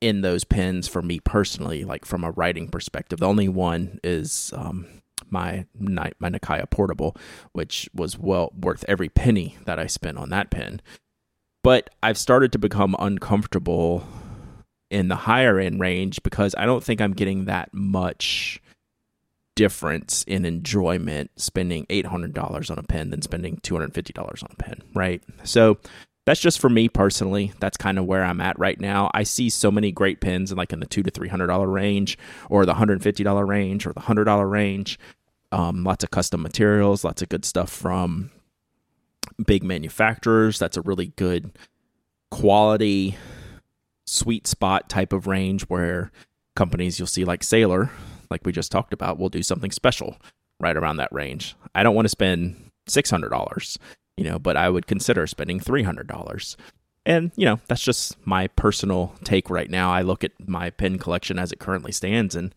[0.00, 3.20] in those pens for me personally, like from a writing perspective.
[3.20, 4.86] The only one is um,
[5.34, 7.14] my my Nakaya Portable,
[7.52, 10.80] which was well worth every penny that I spent on that pen.
[11.62, 14.06] But I've started to become uncomfortable
[14.90, 18.62] in the higher end range because I don't think I'm getting that much
[19.56, 25.22] difference in enjoyment spending $800 on a pen than spending $250 on a pen, right?
[25.44, 25.78] So
[26.26, 27.52] that's just for me personally.
[27.60, 29.10] That's kind of where I'm at right now.
[29.12, 31.68] I see so many great pens in like in the two to three hundred dollar
[31.68, 32.16] range,
[32.48, 34.98] or the hundred fifty dollar range, or the hundred dollar range.
[35.54, 38.30] Um, lots of custom materials, lots of good stuff from
[39.46, 40.58] big manufacturers.
[40.58, 41.52] That's a really good
[42.30, 43.16] quality,
[44.06, 46.10] sweet spot type of range where
[46.56, 47.90] companies you'll see like Sailor,
[48.30, 50.16] like we just talked about, will do something special
[50.58, 51.54] right around that range.
[51.74, 53.78] I don't want to spend six hundred dollars
[54.16, 56.56] you know, but I would consider spending $300.
[57.06, 59.92] And, you know, that's just my personal take right now.
[59.92, 62.54] I look at my pen collection as it currently stands and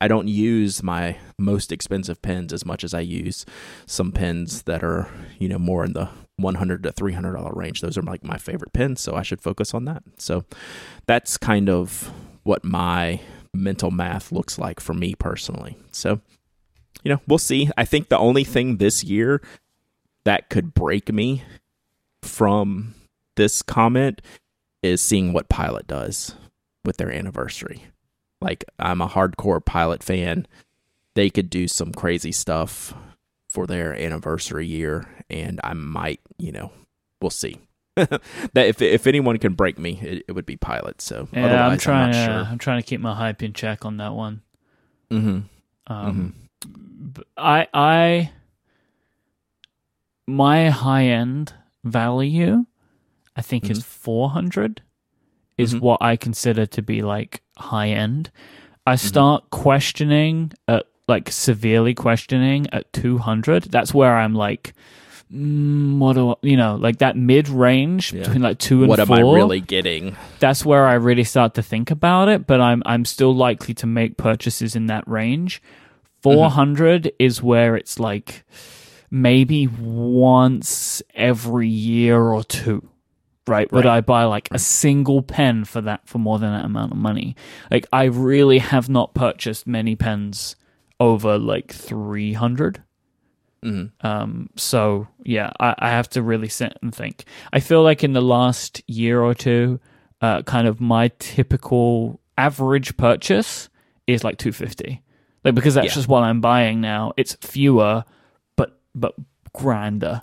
[0.00, 3.44] I don't use my most expensive pens as much as I use
[3.86, 5.08] some pens that are,
[5.38, 7.80] you know, more in the 100 to 300 dollar range.
[7.80, 10.02] Those are like my favorite pens, so I should focus on that.
[10.18, 10.44] So
[11.06, 13.20] that's kind of what my
[13.52, 15.76] mental math looks like for me personally.
[15.92, 16.20] So,
[17.02, 17.70] you know, we'll see.
[17.76, 19.42] I think the only thing this year
[20.24, 21.42] that could break me
[22.22, 22.94] from
[23.36, 24.22] this comment
[24.82, 26.34] is seeing what Pilot does
[26.84, 27.84] with their anniversary.
[28.40, 30.46] Like, I'm a hardcore Pilot fan.
[31.14, 32.94] They could do some crazy stuff
[33.48, 36.72] for their anniversary year, and I might, you know,
[37.20, 37.58] we'll see.
[37.96, 38.20] that
[38.54, 41.02] if if anyone can break me, it, it would be Pilot.
[41.02, 42.08] So yeah, I'm trying.
[42.08, 42.52] I'm, to, sure.
[42.52, 44.42] I'm trying to keep my hype in check on that one.
[45.10, 45.40] Mm-hmm.
[45.92, 47.22] Um, mm-hmm.
[47.36, 48.30] I I
[50.26, 51.52] my high end
[51.84, 52.64] value,
[53.36, 53.72] I think, mm-hmm.
[53.72, 54.82] is 400,
[55.60, 55.84] is mm-hmm.
[55.84, 58.30] what I consider to be like high end.
[58.86, 59.06] I mm-hmm.
[59.06, 59.62] start mm-hmm.
[59.62, 63.64] questioning at like severely questioning at 200.
[63.64, 64.74] That's where I'm like,
[65.30, 68.22] mm, what do I, you know, like that mid range yeah.
[68.22, 69.16] between like two and what four.
[69.16, 70.16] am I really getting?
[70.38, 72.46] That's where I really start to think about it.
[72.46, 75.60] But I'm I'm still likely to make purchases in that range.
[76.22, 77.08] 400 mm-hmm.
[77.18, 78.44] is where it's like
[79.10, 82.88] maybe once every year or two
[83.50, 83.70] right?
[83.72, 86.98] Would I buy like a single pen for that for more than that amount of
[86.98, 87.36] money?
[87.70, 90.56] Like I really have not purchased many pens
[91.00, 92.82] over like 300.
[93.64, 94.06] Mm-hmm.
[94.06, 97.24] Um, so yeah, I, I, have to really sit and think.
[97.52, 99.80] I feel like in the last year or two,
[100.22, 103.68] uh, kind of my typical average purchase
[104.06, 105.02] is like 250.
[105.44, 105.94] Like because that's yeah.
[105.94, 107.12] just what I'm buying now.
[107.18, 108.04] It's fewer
[108.56, 109.14] but but
[109.52, 110.22] grander.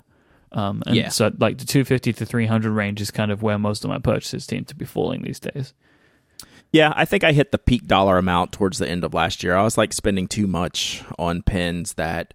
[0.52, 1.08] Um, and yeah.
[1.08, 4.44] so like the 250 to 300 range is kind of where most of my purchases
[4.44, 5.74] seem to be falling these days.
[6.72, 9.56] Yeah, I think I hit the peak dollar amount towards the end of last year.
[9.56, 12.34] I was like spending too much on pens that,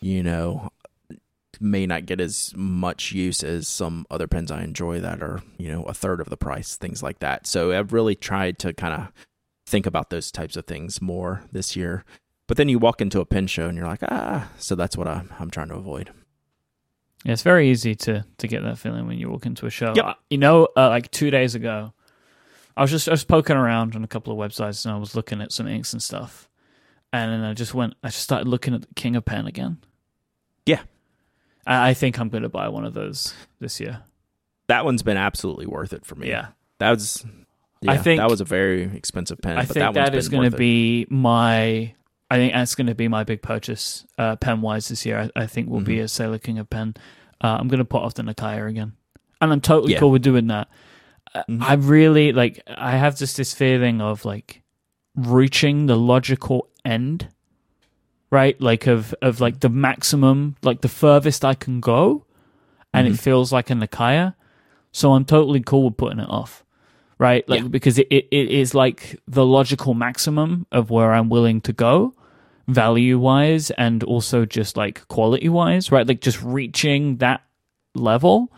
[0.00, 0.70] you know,
[1.60, 5.70] may not get as much use as some other pens I enjoy that are, you
[5.70, 7.46] know, a third of the price, things like that.
[7.46, 9.12] So I've really tried to kind of
[9.66, 12.04] think about those types of things more this year.
[12.46, 15.06] But then you walk into a pen show and you're like, ah, so that's what
[15.06, 16.10] I'm, I'm trying to avoid.
[17.24, 19.92] Yeah, it's very easy to to get that feeling when you walk into a show.
[19.94, 20.16] Yep.
[20.30, 21.92] You know, uh, like two days ago,
[22.76, 25.14] I was just I was poking around on a couple of websites and I was
[25.14, 26.48] looking at some inks and stuff,
[27.12, 27.94] and then I just went.
[28.02, 29.78] I just started looking at the King of Pen again.
[30.64, 30.82] Yeah,
[31.66, 34.02] I, I think I'm going to buy one of those this year.
[34.68, 36.28] That one's been absolutely worth it for me.
[36.28, 37.24] Yeah, that was.
[37.82, 39.56] Yeah, I think that was a very expensive pen.
[39.56, 41.94] I think that, that is going to be my
[42.30, 45.30] I think that's going to be my big purchase uh, pen wise this year.
[45.36, 45.86] I, I think will mm-hmm.
[45.86, 46.94] be a Sailor King of Pen.
[47.42, 48.92] Uh, I'm going to put off the Nakaya again,
[49.40, 49.98] and I'm totally yeah.
[49.98, 50.68] cool with doing that.
[51.34, 51.62] Uh, mm-hmm.
[51.62, 52.62] I really like.
[52.68, 54.62] I have just this feeling of like
[55.16, 57.28] reaching the logical end,
[58.30, 58.60] right?
[58.60, 62.26] Like of of like the maximum, like the furthest I can go,
[62.94, 63.14] and mm-hmm.
[63.14, 64.34] it feels like a Nakaya.
[64.92, 66.64] So I'm totally cool with putting it off
[67.18, 67.46] right?
[67.50, 67.68] Like yeah.
[67.68, 72.14] because it, it, it is like the logical maximum of where I'm willing to go
[72.72, 76.06] value wise and also just like quality wise, right?
[76.06, 77.42] Like just reaching that
[77.94, 78.52] level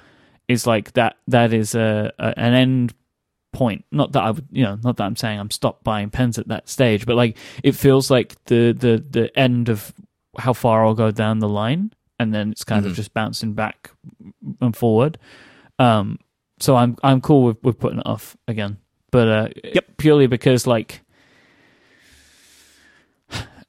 [0.48, 2.94] is like that that is a, a an end
[3.52, 3.84] point.
[3.92, 6.48] Not that I would, you know, not that I'm saying I'm stopped buying pens at
[6.48, 9.92] that stage, but like it feels like the the the end of
[10.38, 12.90] how far I'll go down the line, and then it's kind mm-hmm.
[12.90, 13.90] of just bouncing back
[14.60, 15.18] and forward.
[15.78, 16.18] Um,
[16.58, 18.78] so I'm I'm cool with with putting it off again,
[19.10, 21.02] but uh, yep, purely because like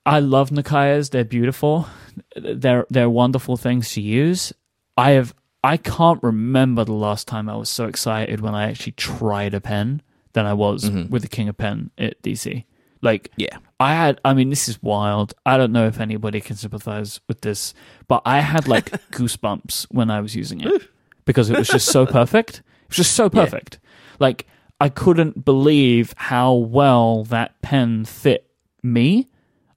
[0.06, 1.12] I love Nakayas.
[1.12, 1.88] They're beautiful.
[2.36, 4.54] They're they're wonderful things to use.
[4.98, 8.92] I have I can't remember the last time I was so excited when I actually
[8.94, 10.02] tried a pen
[10.34, 11.10] than I was mm-hmm.
[11.10, 12.66] with the King of Pen at DC.
[13.02, 13.58] Like, Yeah.
[13.80, 15.34] I had, I mean, this is wild.
[15.46, 17.74] I don't know if anybody can sympathize with this,
[18.08, 20.84] but I had like goosebumps when I was using it
[21.26, 22.60] because it was just so perfect.
[22.60, 23.80] It was just so perfect.
[24.20, 24.48] Like,
[24.80, 28.50] I couldn't believe how well that pen fit
[28.82, 29.30] me,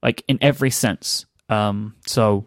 [0.07, 1.27] like in every sense.
[1.49, 2.47] Um, so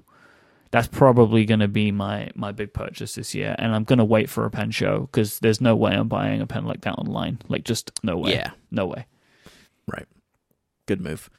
[0.71, 4.05] that's probably going to be my my big purchase this year, and I'm going to
[4.05, 6.93] wait for a pen show because there's no way I'm buying a pen like that
[6.93, 7.39] online.
[7.49, 8.31] Like, just no way.
[8.31, 8.51] Yeah.
[8.71, 9.05] no way.
[9.87, 10.07] Right.
[10.85, 11.29] Good move.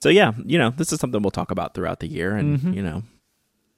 [0.00, 2.82] So yeah, you know, this is something we'll talk about throughout the year and you
[2.82, 3.02] know,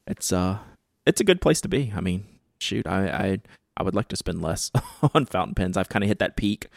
[0.06, 0.58] it's uh
[1.04, 1.92] it's a good place to be.
[1.96, 2.24] I mean,
[2.60, 3.38] shoot, I I
[3.76, 4.70] I would like to spend less
[5.14, 5.76] on fountain pens.
[5.76, 6.68] I've kind of hit that peak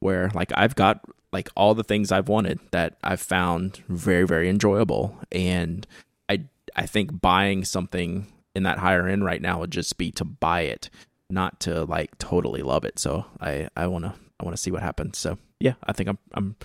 [0.00, 1.00] where like I've got
[1.32, 5.86] like all the things I've wanted that I've found very very enjoyable and
[6.28, 6.44] I
[6.76, 10.62] I think buying something in that higher end right now would just be to buy
[10.62, 10.90] it,
[11.30, 12.98] not to like totally love it.
[12.98, 15.18] So I I want to I want to see what happens.
[15.18, 16.56] So yeah, I think I'm I'm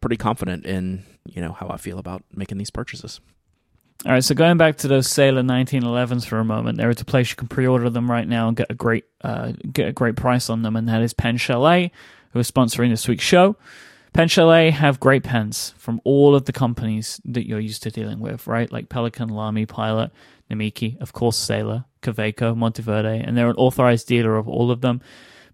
[0.00, 3.20] pretty confident in you know how I feel about making these purchases.
[4.04, 7.06] All right, so going back to those Sailor 1911s for a moment, there is a
[7.06, 10.16] place you can pre-order them right now and get a great uh, get a great
[10.16, 11.90] price on them, and that is Pen Chalet,
[12.34, 13.56] who is sponsoring this week's show.
[14.12, 18.20] Pen Chalet have great pens from all of the companies that you're used to dealing
[18.20, 18.70] with, right?
[18.70, 20.10] Like Pelikan, Lamy, Pilot,
[20.50, 25.00] Namiki, of course, Sailor, Kaweco, Monteverde, and they're an authorized dealer of all of them.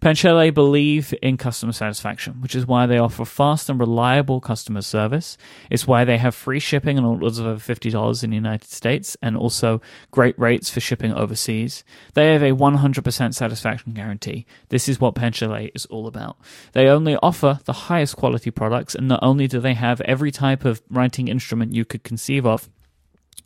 [0.01, 4.81] Pen Chalet believe in customer satisfaction, which is why they offer fast and reliable customer
[4.81, 5.37] service.
[5.69, 9.15] It's why they have free shipping on orders of over $50 in the United States
[9.21, 11.85] and also great rates for shipping overseas.
[12.15, 14.47] They have a 100% satisfaction guarantee.
[14.71, 16.39] This is what Pen Chalet is all about.
[16.73, 20.65] They only offer the highest quality products, and not only do they have every type
[20.65, 22.71] of writing instrument you could conceive of,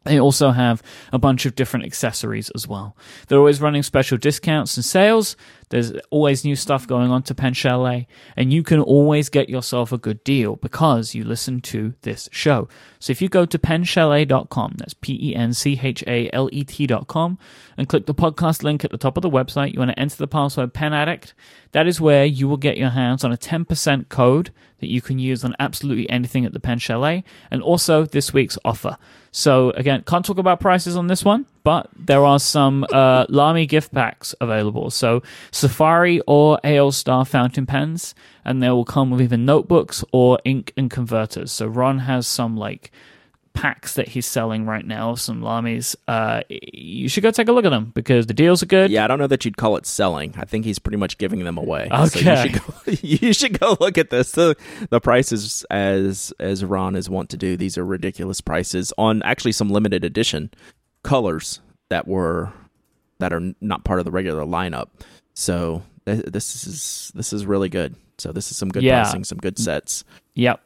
[0.04, 2.96] they also have a bunch of different accessories as well.
[3.26, 5.34] They're always running special discounts and sales.
[5.74, 8.06] There's always new stuff going on to Pen Chalet,
[8.36, 12.68] and you can always get yourself a good deal because you listen to this show.
[13.00, 16.62] So if you go to penchalet.com, that's P E N C H A L E
[16.62, 17.40] T.com,
[17.76, 20.14] and click the podcast link at the top of the website, you want to enter
[20.14, 21.34] the password Pen Addict.
[21.72, 25.18] That is where you will get your hands on a 10% code that you can
[25.18, 28.96] use on absolutely anything at the Pen Chalet, and also this week's offer.
[29.32, 33.66] So again, can't talk about prices on this one, but there are some uh, Lamy
[33.66, 34.90] gift packs available.
[34.90, 35.24] So
[35.68, 40.72] Safari or AL Star fountain pens, and they will come with either notebooks or ink
[40.76, 41.52] and converters.
[41.52, 42.90] So Ron has some like
[43.54, 45.94] packs that he's selling right now, some Lamies.
[46.08, 48.90] Uh, you should go take a look at them because the deals are good.
[48.90, 50.34] Yeah, I don't know that you'd call it selling.
[50.36, 51.88] I think he's pretty much giving them away.
[51.90, 52.30] So Okay.
[52.30, 54.32] you should go, you should go look at this.
[54.32, 54.56] The
[54.90, 57.56] the prices as as Ron is wont to do.
[57.56, 60.50] These are ridiculous prices on actually some limited edition
[61.04, 62.52] colors that were
[63.20, 64.88] that are not part of the regular lineup.
[65.34, 67.96] So th- this is this is really good.
[68.18, 69.02] So this is some good Yeah.
[69.02, 69.64] pricing, some good mm.
[69.64, 70.04] sets.
[70.34, 70.60] Yep.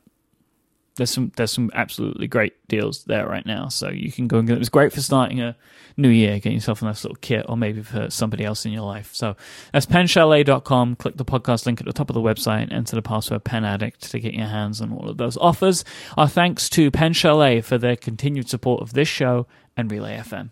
[0.97, 4.49] There's some there's some absolutely great deals there right now, so you can go and
[4.49, 4.61] get it.
[4.61, 5.57] It's great for starting a
[5.97, 8.83] new year, getting yourself a nice little kit, or maybe for somebody else in your
[8.83, 9.15] life.
[9.15, 9.37] So
[9.73, 10.97] that's penchalet.com.
[10.97, 14.11] Click the podcast link at the top of the website enter the password Pen Addict
[14.11, 15.85] to get your hands on all of those offers.
[16.17, 20.51] Our thanks to Pen Chalet for their continued support of this show and Relay FM.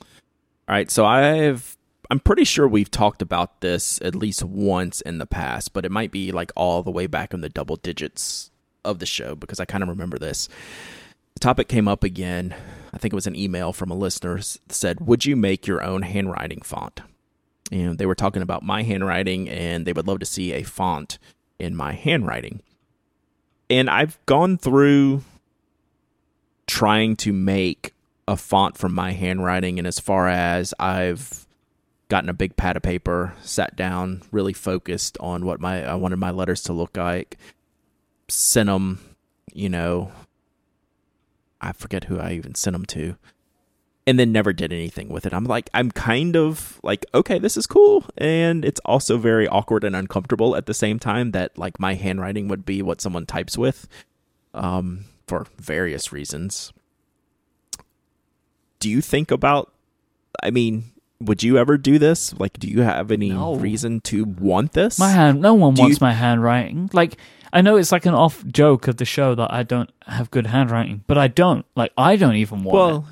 [0.00, 0.06] All
[0.74, 1.76] right, so I've
[2.10, 5.90] I'm pretty sure we've talked about this at least once in the past, but it
[5.90, 8.50] might be like all the way back in the double digits
[8.84, 10.48] of the show because I kind of remember this.
[11.34, 12.54] The topic came up again.
[12.92, 16.02] I think it was an email from a listener said, "Would you make your own
[16.02, 17.00] handwriting font?"
[17.72, 21.18] And they were talking about my handwriting and they would love to see a font
[21.58, 22.60] in my handwriting.
[23.68, 25.24] And I've gone through
[26.68, 27.92] trying to make
[28.28, 31.45] a font from my handwriting and as far as I've
[32.08, 36.16] gotten a big pad of paper, sat down, really focused on what my I wanted
[36.16, 37.38] my letters to look like,
[38.28, 39.00] sent them,
[39.52, 40.12] you know,
[41.60, 43.16] I forget who I even sent them to.
[44.08, 45.34] And then never did anything with it.
[45.34, 48.04] I'm like, I'm kind of like, okay, this is cool.
[48.16, 52.46] And it's also very awkward and uncomfortable at the same time that like my handwriting
[52.46, 53.88] would be what someone types with
[54.54, 56.72] um, for various reasons
[58.78, 59.72] do you think about
[60.42, 60.84] i mean
[61.20, 63.54] would you ever do this like do you have any No.
[63.56, 66.90] reason to want this My hand, no one Do wants you- my handwriting.
[66.92, 67.16] Like,
[67.52, 70.46] I know it's like an off joke of the show that I don't have good
[70.48, 71.64] handwriting, but I don't.
[71.74, 72.78] Like, I don't even want it.
[72.78, 73.08] well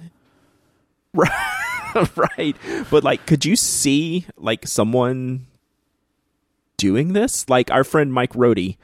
[1.15, 2.57] right, right
[2.91, 5.47] but like could you see like someone
[6.77, 8.77] doing this like our friend mike Rohde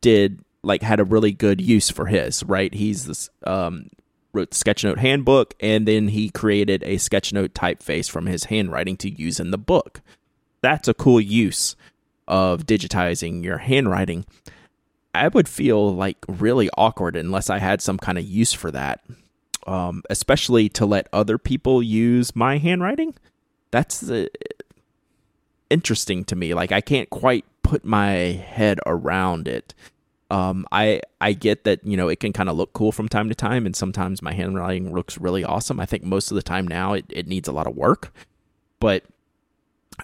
[0.00, 3.90] did like had a really good use for his right he's this um
[4.34, 9.10] wrote the sketchnote handbook and then he created a sketchnote typeface from his handwriting to
[9.10, 10.00] use in the book
[10.64, 11.76] that's a cool use
[12.26, 14.24] of digitizing your handwriting,
[15.14, 19.04] I would feel like really awkward unless I had some kind of use for that.
[19.66, 23.14] Um, especially to let other people use my handwriting.
[23.70, 24.26] That's uh,
[25.70, 26.52] interesting to me.
[26.54, 29.74] Like I can't quite put my head around it.
[30.30, 33.28] Um, I I get that you know it can kind of look cool from time
[33.28, 35.80] to time, and sometimes my handwriting looks really awesome.
[35.80, 38.12] I think most of the time now it, it needs a lot of work,
[38.80, 39.04] but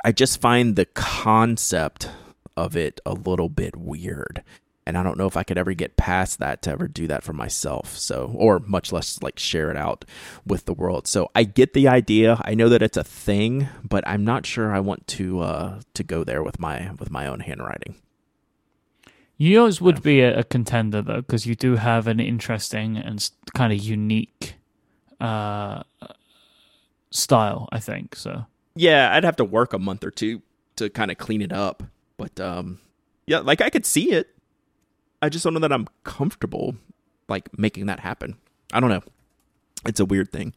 [0.05, 2.11] I just find the concept
[2.57, 4.45] of it a little bit weird
[4.91, 7.23] and I don't know if I could ever get past that to ever do that
[7.23, 7.97] for myself.
[7.97, 10.05] So, or much less like share it out
[10.45, 11.07] with the world.
[11.07, 12.41] So, I get the idea.
[12.45, 16.03] I know that it's a thing, but I'm not sure I want to uh, to
[16.03, 17.95] go there with my with my own handwriting.
[19.43, 20.03] Yours would yeah.
[20.03, 24.55] be a, a, contender though, because you do have an interesting and kind of unique
[25.21, 25.83] uh,
[27.11, 27.69] style.
[27.73, 28.47] I think so.
[28.75, 30.43] Yeah, I'd have to work a month or two
[30.77, 31.83] to kind of clean it up,
[32.19, 32.81] but um,
[33.27, 34.29] yeah, like I could see it
[35.23, 36.77] I just don't know that I'm comfortable
[37.29, 38.37] like making that happen.
[38.73, 39.03] I don't know.
[39.87, 40.55] It's a weird thing,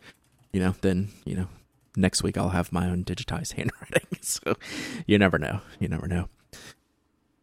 [0.51, 0.75] you know.
[0.81, 1.47] Then you know,
[1.95, 4.07] next week I'll have my own digitized handwriting.
[4.21, 4.55] so
[5.05, 5.61] you never know.
[5.79, 6.29] You never know.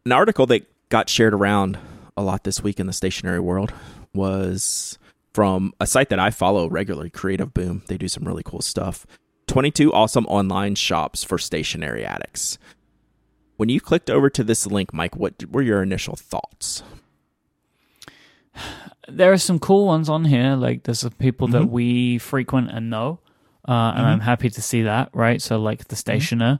[0.05, 1.79] An article that got shared around
[2.15, 3.73] a lot this week in the stationary world
[4.13, 4.99] was
[5.33, 7.81] from a site that I follow regularly, Creative Boom.
[7.87, 9.07] They do some really cool stuff.
[9.47, 12.59] 22 awesome online shops for stationary addicts.
[13.55, 16.83] When you clicked over to this link, Myke, what were your initial thoughts?
[19.07, 20.55] there are some cool ones on here.
[20.55, 21.59] Like there's some people mm-hmm.
[21.59, 23.19] that we frequent and know,
[23.67, 24.07] uh, and mm-hmm.
[24.07, 25.09] I'm happy to see that.
[25.13, 25.95] Right, so like the mm-hmm.
[25.95, 26.59] stationer.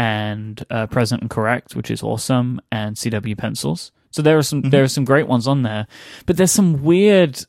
[0.00, 3.92] And uh, Present and Correct, which is awesome, and CW pencils.
[4.10, 5.86] So there are some there are some great ones on there,
[6.24, 7.44] but there's some weird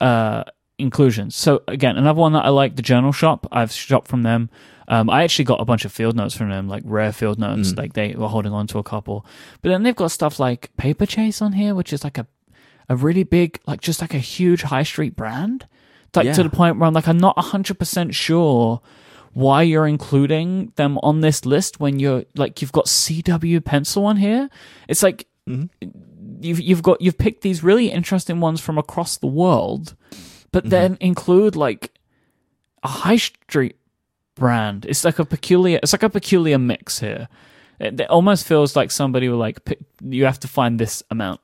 [0.00, 0.44] uh,
[0.78, 1.36] inclusions.
[1.36, 3.46] So again, another one that I like, the Journal Shop.
[3.52, 4.48] I've shopped from them.
[4.88, 7.72] Um, I actually got a bunch of field notes from them, like rare field notes.
[7.72, 7.78] Mm.
[7.78, 9.26] Like they were holding on to a couple.
[9.60, 12.26] But then they've got stuff like Paper Chase on here, which is like a
[12.88, 15.68] a really big, like just like a huge high street brand.
[16.16, 16.32] Like yeah.
[16.32, 18.80] to the point where I'm like, I'm not 100% sure
[19.32, 24.16] why you're including them on this list when you're like, you've got CW pencil on
[24.16, 24.50] here.
[24.88, 25.88] It's like, mm-hmm.
[26.40, 29.94] you've, you've got, you've picked these really interesting ones from across the world,
[30.50, 30.70] but mm-hmm.
[30.70, 31.92] then include like
[32.82, 33.76] a high street
[34.34, 34.84] brand.
[34.86, 37.28] It's like a peculiar, it's like a peculiar mix here.
[37.78, 39.60] It, it almost feels like somebody were like,
[40.02, 41.40] you have to find this amount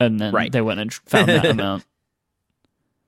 [0.00, 0.52] and then right.
[0.52, 1.84] they went and found that amount.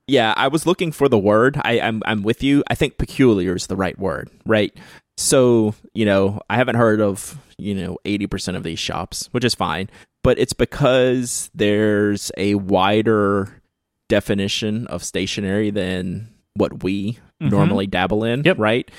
[0.07, 1.59] Yeah, I was looking for the word.
[1.63, 2.63] I, I'm I'm with you.
[2.67, 4.75] I think peculiar is the right word, right?
[5.17, 9.43] So you know, I haven't heard of you know eighty percent of these shops, which
[9.43, 9.89] is fine,
[10.23, 13.61] but it's because there's a wider
[14.07, 17.49] definition of stationery than what we mm-hmm.
[17.49, 18.59] normally dabble in, yep.
[18.59, 18.89] right?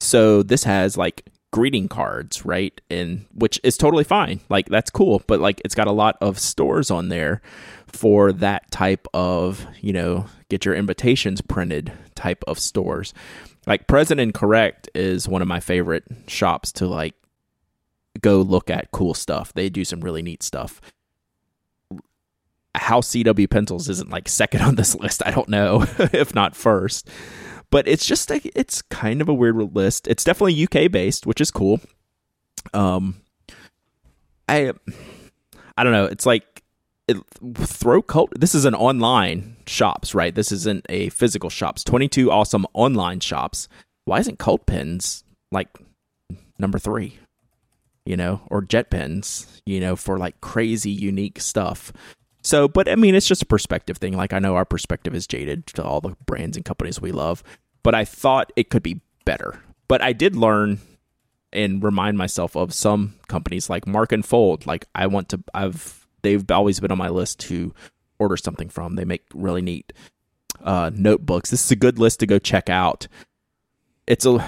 [0.00, 2.80] So this has like greeting cards, right?
[2.90, 4.40] And which is totally fine.
[4.48, 7.42] Like that's cool, but like it's got a lot of stores on there
[7.92, 13.14] for that type of, you know, get your invitations printed type of stores.
[13.66, 17.14] Like Present and Correct is one of my favorite shops to like
[18.20, 19.52] go look at cool stuff.
[19.52, 20.80] They do some really neat stuff.
[22.74, 27.08] How CW pencils isn't like second on this list, I don't know, if not first
[27.72, 30.06] but it's just a, it's kind of a weird list.
[30.06, 31.80] It's definitely UK based, which is cool.
[32.74, 33.22] Um,
[34.46, 34.72] I
[35.76, 36.04] I don't know.
[36.04, 36.51] It's like
[37.56, 38.32] throw cult.
[38.38, 40.34] This is an online shops, right?
[40.34, 41.84] This isn't a physical shops.
[41.84, 43.68] Twenty two awesome online shops.
[44.04, 45.68] Why isn't Cult Pens like
[46.58, 47.18] number three?
[48.04, 49.62] You know, or Jet Pens?
[49.64, 51.92] You know, for like crazy unique stuff.
[52.42, 54.16] So, but I mean, it's just a perspective thing.
[54.16, 57.44] Like, I know our perspective is jaded to all the brands and companies we love,
[57.84, 59.62] but I thought it could be better.
[59.86, 60.80] But I did learn
[61.52, 64.66] and remind myself of some companies like Mark and Fold.
[64.66, 67.74] Like, I want to, I've, they've always been on my list to
[68.18, 68.96] order something from.
[68.96, 69.92] They make really neat
[70.62, 71.50] uh, notebooks.
[71.50, 73.08] This is a good list to go check out.
[74.06, 74.46] It's a,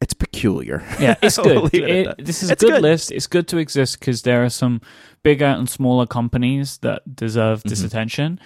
[0.00, 0.82] it's peculiar.
[0.98, 1.72] Yeah, it's good.
[1.74, 3.12] It, this is a good, good, list.
[3.12, 4.80] It's good to exist because there are some
[5.22, 7.86] bigger and smaller companies that deserve this mm-hmm.
[7.86, 8.40] attention.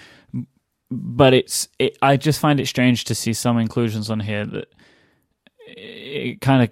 [0.90, 4.68] But it's it, I just find it strange to see some inclusions on here that
[5.66, 6.70] it kind of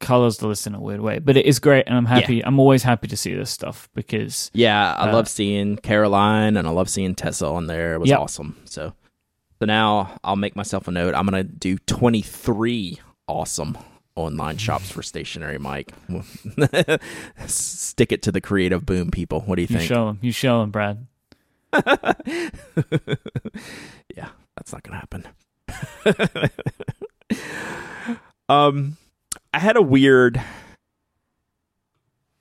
[0.00, 1.18] colors the list in a weird way.
[1.18, 2.36] But it is great, and I'm happy.
[2.36, 2.46] Yeah.
[2.46, 6.66] I'm always happy to see this stuff because yeah, I uh, love seeing Caroline and
[6.66, 7.94] I love seeing Tessa on there.
[7.94, 8.20] It was yep.
[8.20, 8.56] awesome.
[8.64, 8.92] So
[9.62, 11.14] so now I'll make myself a note.
[11.14, 13.78] I'm gonna do 23 awesome
[14.16, 15.90] online shops for stationary Myke.
[17.46, 19.42] Stick it to the creative boom people.
[19.42, 19.88] What do you, you think?
[19.88, 20.18] Show them.
[20.20, 21.06] You show them, Brad.
[24.16, 25.28] yeah, that's not gonna happen.
[28.48, 28.96] um,
[29.54, 30.40] I had a weird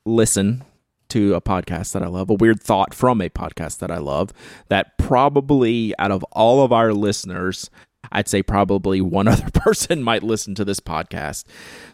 [0.05, 0.64] listen
[1.09, 4.32] to a podcast that I love, a weird thought from a podcast that I love,
[4.70, 7.70] that probably out of all of our listeners,
[8.12, 11.43] I'd say probably one other person might listen to this podcast.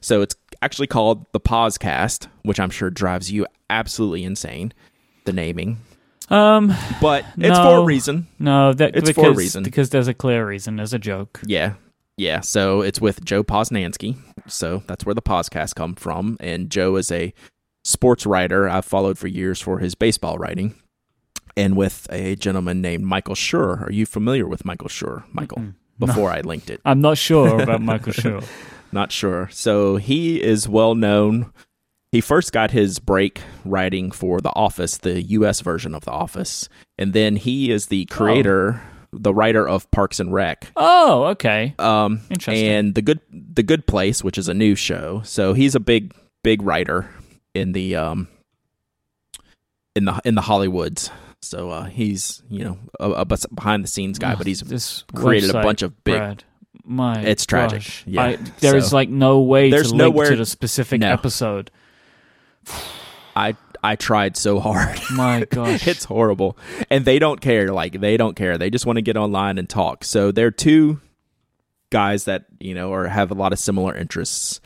[0.01, 4.71] So it's actually called the PosCast, which I'm sure drives you absolutely insane,
[5.25, 5.77] the naming.
[6.29, 8.27] Um, But it's for a reason.
[8.37, 9.63] no, that It's because, for a reason.
[9.63, 10.75] because there's a clear reason.
[10.75, 11.39] There's a joke.
[11.45, 11.73] Yeah.
[12.17, 12.41] Yeah.
[12.41, 14.17] So it's with Joe Posnanski.
[14.47, 16.37] So that's where the podcast come from.
[16.39, 17.33] And Joe is a
[17.83, 20.75] sports writer I've followed for years for his baseball writing.
[21.55, 23.87] And with a gentleman named Michael Schur.
[23.87, 25.59] Are you familiar with Michael Schur, Michael?
[25.59, 25.75] Mm-mm.
[25.99, 26.79] Before I linked it.
[26.85, 28.45] I'm not sure about Michael Schur.
[28.91, 29.49] Not sure.
[29.51, 31.51] So he is well known.
[32.11, 36.69] He first got his break writing for The Office, the US version of The Office.
[36.97, 38.15] And then he is the oh.
[38.15, 38.81] creator,
[39.13, 40.71] the writer of Parks and Rec.
[40.75, 41.73] Oh, okay.
[41.79, 42.67] Um, Interesting.
[42.67, 46.13] and the good the good place which is a new show so he's a big
[46.43, 47.09] big writer
[47.53, 48.27] in the um
[49.95, 51.09] in the in the hollywoods
[51.41, 55.53] so uh he's you know a, a behind the scenes guy but he's created a
[55.53, 56.43] bunch of big Brad.
[56.89, 57.79] My, It's tragic.
[57.79, 58.03] gosh.
[58.07, 58.21] Yeah.
[58.23, 61.11] I, there is So- like no way There's to link nowhere- to the specific No.
[61.11, 61.69] episode.
[63.37, 64.99] I i tried so hard.
[65.11, 66.57] My gosh, it's horrible.
[66.89, 67.71] And they don't care.
[67.71, 68.57] Like they don't care.
[68.57, 70.03] They just want to get online and talk.
[70.03, 70.99] So they're two
[71.89, 74.59] guys that you know or have a lot of similar interests.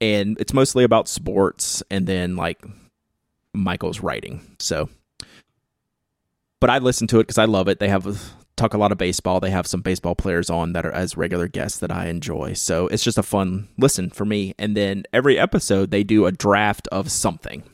[0.00, 2.62] And it's mostly about sports and then like
[3.54, 4.56] michael's writing.
[4.58, 4.88] So
[6.60, 7.78] but i listen to it because i love it.
[7.78, 9.40] They have talk a lot of baseball.
[9.40, 12.52] They have some baseball players on that are as regular guests that i enjoy.
[12.52, 14.54] So it's just a fun listen for me.
[14.58, 17.64] And then every episode they do a draft of something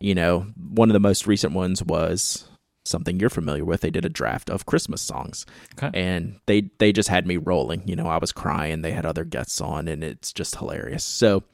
[0.00, 2.48] you know, one of the most recent ones was
[2.84, 3.82] something you're familiar with.
[3.82, 5.46] They did a draft of Christmas songs.
[5.74, 5.90] Okay.
[5.98, 7.86] And they they just had me rolling.
[7.86, 8.82] You know, I was crying.
[8.82, 11.04] They had other guests on and it's just hilarious.
[11.04, 11.44] So,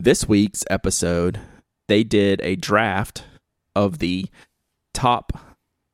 [0.00, 1.40] this week's episode,
[1.88, 3.24] they did a draft
[3.76, 4.26] of the
[4.94, 5.32] top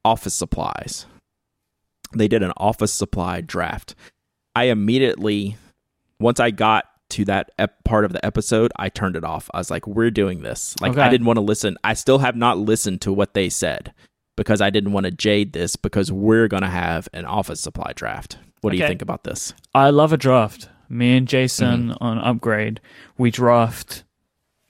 [0.04, 1.06] office supplies.
[2.14, 3.94] They did an office supply draft.
[4.54, 5.56] I immediately
[6.20, 9.50] once I got to that ep- part of the episode, I turned it off.
[9.54, 11.76] I was like, "We're doing this." Like I didn't want to listen.
[11.84, 13.92] I still have not listened to what they said
[14.36, 17.92] because I didn't want to jade this because we're going to have an office supply
[17.94, 18.38] draft.
[18.60, 19.54] What do you think about this?
[19.74, 20.68] I love a draft.
[20.88, 22.02] Me and Jason Mm-hmm.
[22.04, 22.80] on Upgrade,
[23.18, 24.04] we draft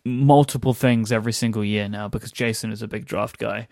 [0.04, 3.68] multiple things every single year now because Jason is a big draft guy.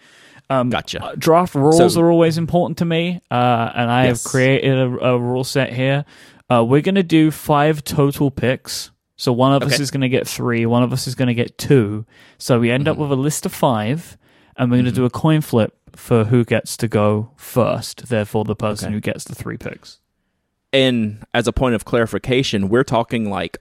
[0.49, 1.03] Um, Gotcha.
[1.03, 4.23] uh, draft rules So- are always important to me, uh, and I Yes.
[4.23, 6.05] have created a, a rule set here.
[6.51, 8.91] Uh, we're going to do five total picks.
[9.17, 11.35] So one of us is going to get three, one of us is going to
[11.35, 12.05] get two.
[12.39, 13.01] So we end up Mhm.
[13.01, 14.19] with a list of five,
[14.57, 14.97] and we're going to Mhm.
[14.97, 18.09] do a coin flip for who gets to go first.
[18.09, 18.95] Therefore, the person Okay.
[18.95, 19.99] who gets the three picks.
[20.73, 23.57] And as a point of clarification, we're talking like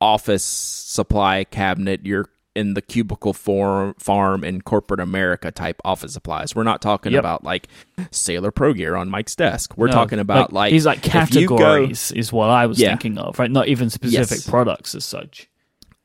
[0.00, 2.00] office supply cabinet.
[2.04, 6.54] You're in the cubicle form, farm in corporate America type office supplies.
[6.54, 7.20] We're not talking Yep.
[7.20, 7.68] about like
[8.10, 9.74] Sailor Pro Gear on Myke's desk.
[9.76, 11.12] We're No, talking about like, these like you
[11.46, 12.88] go- categories is what I was Yeah.
[12.88, 13.50] thinking of, right?
[13.50, 14.48] Not even specific Yes.
[14.50, 15.48] products as such.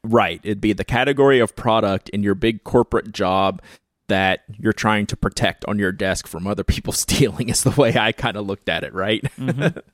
[0.04, 0.39] Right.
[0.43, 3.62] It'd be the category of product in your big corporate job
[4.08, 7.95] that you're trying to protect on your desk from other people stealing, is the way
[7.97, 9.24] I kind of looked at it, right?
[9.39, 9.80] Mm-hmm.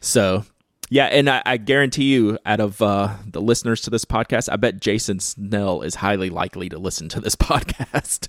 [0.00, 0.44] So,
[0.94, 1.06] yeah.
[1.06, 4.78] And I, I guarantee you, out of uh, the listeners to this podcast, I bet
[4.80, 8.28] Jason Snell is highly likely to listen to this podcast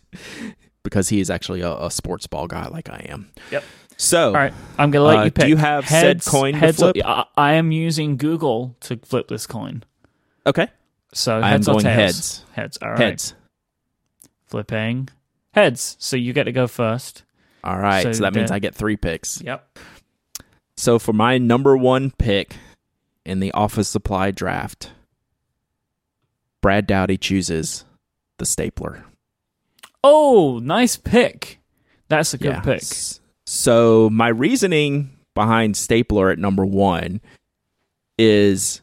[0.83, 3.29] because he is actually a, a sports ball guy like I am.
[3.51, 3.63] Yep.
[3.97, 6.81] So, All right, I'm gonna let Uh, you do you have said heads, coin heads
[6.83, 7.05] or- flip?
[7.05, 9.83] I, I am using Google to flip this coin.
[10.45, 10.67] okay.
[11.13, 11.95] So I am heads or going tails?
[11.95, 12.45] heads.
[12.51, 12.77] Heads.
[12.81, 12.99] All right.
[12.99, 13.35] Heads.
[14.47, 15.09] Flipping
[15.53, 15.95] heads.
[15.99, 17.23] So you get to go first.
[17.63, 18.03] All right.
[18.03, 19.41] So, So that means I get three picks.
[19.41, 19.79] Yep.
[20.77, 22.57] So for my number one pick
[23.25, 24.91] in the office supply draft,
[26.61, 27.85] Brad Dowdy chooses
[28.37, 29.05] the stapler.
[30.03, 31.59] Oh, nice pick.
[32.09, 32.83] That's a good pick.
[33.45, 37.21] So my reasoning behind stapler at number one
[38.17, 38.81] is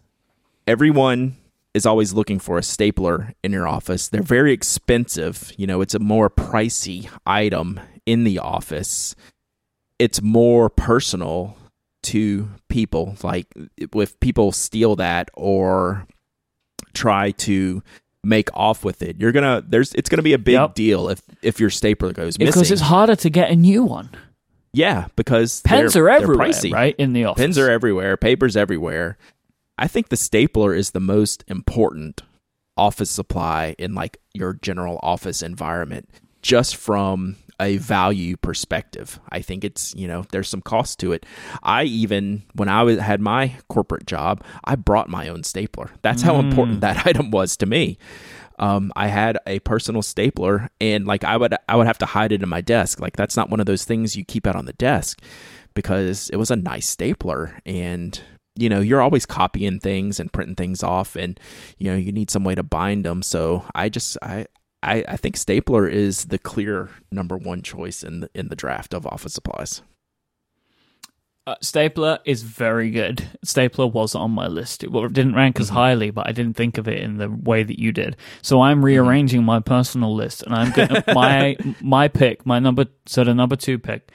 [0.66, 1.36] everyone
[1.74, 4.09] is always looking for a stapler in your office.
[4.09, 5.53] They're very expensive.
[5.57, 9.14] You know, it's a more pricey item in the office.
[9.99, 11.57] It's more personal
[12.05, 13.16] to people.
[13.22, 13.46] Like
[13.76, 16.07] if people steal that or
[16.94, 17.82] try to
[18.24, 20.74] make off with it, you're gonna there's it's gonna be a big Yep.
[20.74, 22.53] deal if if your stapler goes missing.
[22.53, 24.11] Because it's harder to get a new one.
[24.74, 26.94] Yeah, because Pens they're everywhere, right?
[26.96, 27.40] In the office.
[27.42, 29.18] Pens are everywhere, papers everywhere.
[29.76, 32.22] I think the stapler is the most important
[32.76, 36.09] office supply in like your general office environment
[36.40, 39.18] just from a value perspective.
[39.30, 41.24] I think it's, you know, there's some cost to it.
[41.62, 45.90] I even when I was had my corporate job, I brought my own stapler.
[46.02, 46.50] That's how Mm.
[46.50, 47.96] important that item was to me.
[48.58, 52.32] um, I had a personal stapler, and like I would I would have to hide
[52.32, 53.00] it in my desk.
[53.00, 55.20] Like that's not one of those things you keep out on the desk
[55.74, 58.20] because it was a nice stapler, and
[58.54, 61.40] you know you're always copying things and printing things off, and
[61.78, 63.22] you know you need some way to bind them.
[63.22, 64.46] So I just I.
[64.82, 68.94] I, I think stapler is the clear number one choice in the in the draft
[68.94, 69.82] of office supplies.
[71.44, 73.28] Uh, Stapler is very good.
[73.42, 74.84] Stapler was on my list.
[74.84, 75.74] It, didn't rank as Mm-hmm.
[75.74, 78.16] highly, but I didn't think of it in the way that you did.
[78.42, 78.84] So I'm Mm-hmm.
[78.84, 83.56] rearranging my personal list, and I'm going my my pick, my number, so the number
[83.56, 84.12] two pick,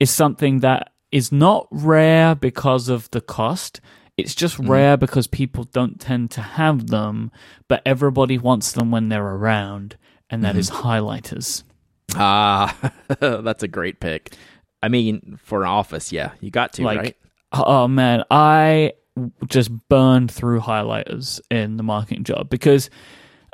[0.00, 3.80] is something that is not rare because of the cost.
[4.16, 4.70] It's just Mm-hmm.
[4.70, 7.30] rare because people don't tend to have them,
[7.68, 9.96] but everybody wants them when they're around,
[10.30, 10.58] and that Mm-hmm.
[10.60, 11.62] is highlighters.
[12.14, 12.74] Ah,
[13.20, 14.34] that's a great pick.
[14.82, 17.16] I mean, for an office, yeah, you got to like right.
[17.52, 18.92] oh man i
[19.46, 22.90] just burned through highlighters in the marketing job because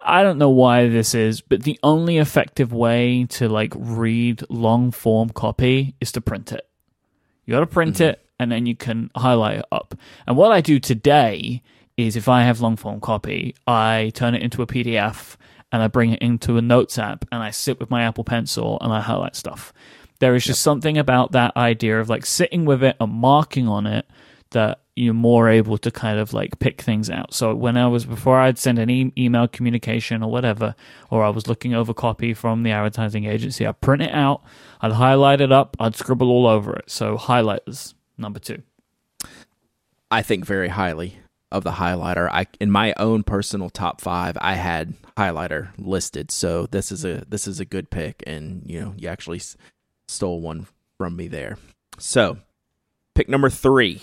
[0.03, 4.91] i don't know why this is but the only effective way to like read long
[4.91, 6.67] form copy is to print it
[7.45, 9.95] you got to print it and then you can highlight it up
[10.27, 11.63] and what i do today
[11.97, 15.37] is if i have long form copy i turn it into a pdf
[15.71, 18.79] and i bring it into a notes app and i sit with my apple pencil
[18.81, 19.73] and i highlight stuff
[20.19, 23.87] there is just something about that idea of like sitting with it and marking on
[23.87, 24.07] it
[24.53, 27.33] that you're more able to kind of like pick things out.
[27.33, 30.75] So when I was before I'd send an e- email communication or whatever,
[31.11, 34.43] or I was looking over copy from the advertising agency, I'd print it out,
[34.81, 36.91] I'd highlight it up, I'd scribble all over it.
[36.91, 38.63] So highlighters, number two.
[40.11, 41.19] I think very highly
[41.51, 42.29] of the highlighter.
[42.31, 46.31] I in my own personal top five, I had highlighter listed.
[46.31, 49.57] So this is a this is a good pick, and you know you actually s-
[50.09, 50.67] stole one
[50.99, 51.59] from me there.
[51.99, 52.39] So
[53.15, 54.03] pick number three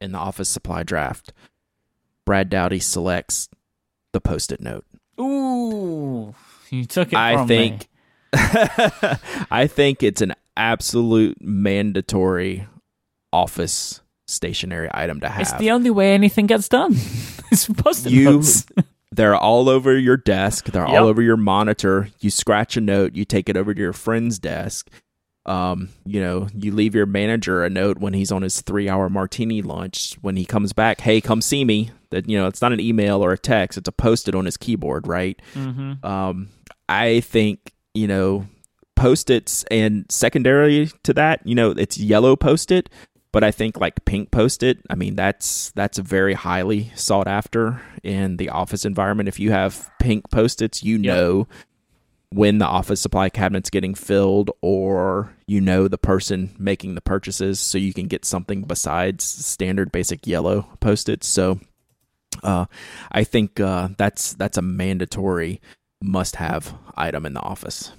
[0.00, 1.32] in the office supply draft.
[2.26, 3.48] Brad Dowdy selects
[4.12, 4.84] the post-it note.
[5.20, 6.34] Ooh,
[6.70, 7.88] you took it I think.
[8.32, 12.66] I think it's an absolute mandatory
[13.32, 15.40] office stationary item to have.
[15.42, 16.92] It's the only way anything gets done.
[17.50, 18.66] it's post-it you notes.
[19.12, 21.00] they're all over your desk they're Yep.
[21.00, 24.38] all over your monitor you scratch a note you take it over to your friend's
[24.38, 24.88] desk
[25.46, 29.10] um, you know you leave your manager a note when he's on his three hour
[29.10, 32.72] martini lunch when he comes back hey come see me that you know it's not
[32.72, 36.06] an email or a text it's a post-it on his keyboard right Mm-hmm.
[36.06, 36.48] um,
[36.88, 38.46] i think you know
[38.94, 42.88] post-its and secondary to that you know it's yellow post-it
[43.32, 48.36] but I think like pink post-it, I mean that's that's very highly sought after in
[48.36, 49.28] the office environment.
[49.28, 51.02] If you have pink post-its, you Yep.
[51.04, 51.48] know
[52.32, 57.58] when the office supply cabinet's getting filled or you know the person making the purchases
[57.58, 61.26] so you can get something besides standard basic yellow post-its.
[61.26, 61.58] So
[62.44, 62.66] uh,
[63.10, 65.60] I think uh, that's that's a mandatory
[66.02, 67.92] must-have item in the office.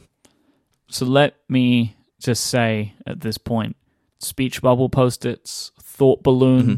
[0.90, 3.76] So let me just say at this point
[4.22, 6.76] speech bubble post its, thought balloon Mm-hmm.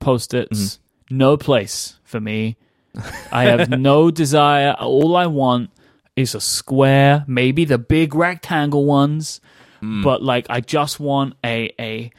[0.00, 0.78] post its,
[1.10, 2.56] no place for me.
[3.30, 4.72] I have no desire.
[4.78, 5.70] All I want
[6.16, 9.40] is a square, maybe the big rectangle ones,
[9.82, 10.02] Mm.
[10.02, 12.10] but like I just want a, a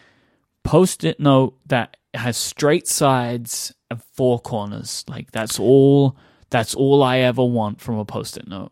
[0.64, 5.04] post it note that has straight sides and four corners.
[5.08, 6.16] Like that's all.
[6.52, 8.72] That's all I ever want from a post-it note.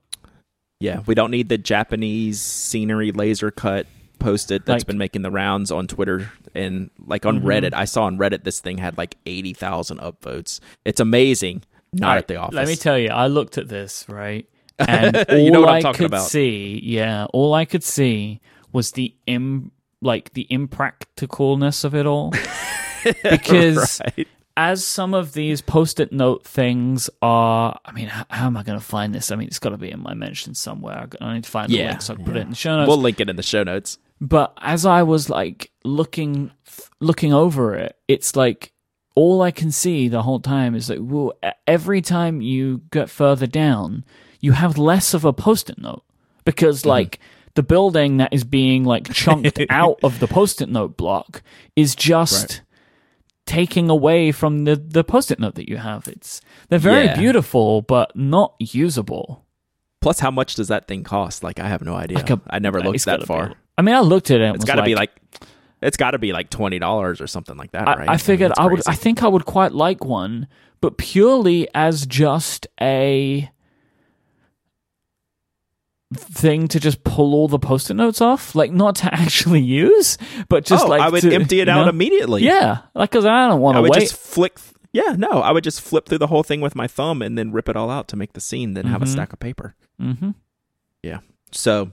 [0.79, 3.87] Yeah, we don't need the Japanese scenery laser cut
[4.19, 7.43] post it that's Like- been making the rounds on Twitter and like on Mhm.
[7.45, 7.73] Reddit.
[7.73, 10.59] I saw on Reddit this thing had like 80,000 upvotes.
[10.85, 11.63] It's amazing.
[11.93, 12.55] Not Alright, at the office.
[12.55, 14.45] Let me tell you, I looked at this right,
[14.79, 16.27] and all You know what I'm I talking could about.
[16.27, 18.41] see, yeah, all I could see
[18.73, 22.31] was the im like the impracticalness of it all.
[23.23, 24.27] because Right.
[24.57, 28.79] as some of these post-it note things are, I mean, how, how am I going
[28.79, 29.31] to find this?
[29.31, 31.07] I mean, it's got to be in my mentions somewhere.
[31.21, 32.75] I need to find the Yeah, link so I can put it in the show
[32.77, 32.87] notes.
[32.87, 33.97] We'll link it in the show notes.
[34.21, 36.51] But as I was like looking
[36.99, 38.71] looking over it, it's like
[39.15, 41.33] all I can see the whole time is like, well,
[41.67, 44.03] every time you get further down,
[44.41, 46.03] you have less of a post-it note
[46.43, 46.89] because Mm-hmm.
[46.89, 47.19] like
[47.55, 51.41] the building that is being like chunked out of the post-it note block
[51.75, 52.61] is just Right.
[53.45, 56.07] taking away from the the post-it note that you have.
[56.07, 57.17] It's they're very Yeah.
[57.17, 59.45] beautiful but not usable.
[60.01, 61.43] Plus, how much does that thing cost?
[61.43, 62.17] Like, I have no idea.
[62.17, 63.49] Like a- I never looked that far.
[63.49, 64.43] be- I mean, I looked at it.
[64.45, 65.11] and It's was got to be like,
[65.81, 68.09] it's got to be like twenty dollars or something like that, I, right?
[68.09, 68.81] I figured that's I would.
[68.87, 70.47] I think I would quite like one,
[70.81, 73.49] but purely as just a
[76.13, 80.17] thing to just pull all the post-it notes off, like not to actually use,
[80.47, 81.89] but just oh, like I would to, empty it out know?
[81.89, 82.43] immediately.
[82.43, 84.01] Yeah, like because I don't want I to would wait.
[84.01, 84.57] just flick.
[84.93, 87.51] Yeah, no, I would just flip through the whole thing with my thumb and then
[87.51, 89.09] rip it all out to make the scene, then have a Mhm.
[89.09, 89.75] stack of paper.
[90.01, 90.31] Mm-hmm.
[91.03, 91.19] Yeah.
[91.51, 91.91] So,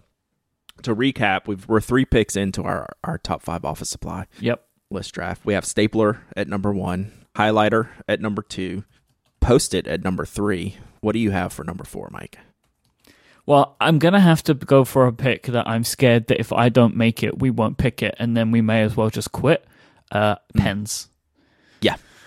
[0.83, 4.65] to recap, we've, we're three picks into our, our top five office supply Yep.
[4.91, 5.45] list draft.
[5.45, 8.85] We have stapler at number one, highlighter at number two,
[9.41, 10.77] post it at number three.
[11.01, 12.35] What do you have for number four, Myke?
[13.45, 16.69] Well, I'm gonna have to go for a pick that I'm scared that if I
[16.69, 19.65] don't make it, we won't pick it, and then we may as well just quit.
[20.13, 21.09] Uh, pens.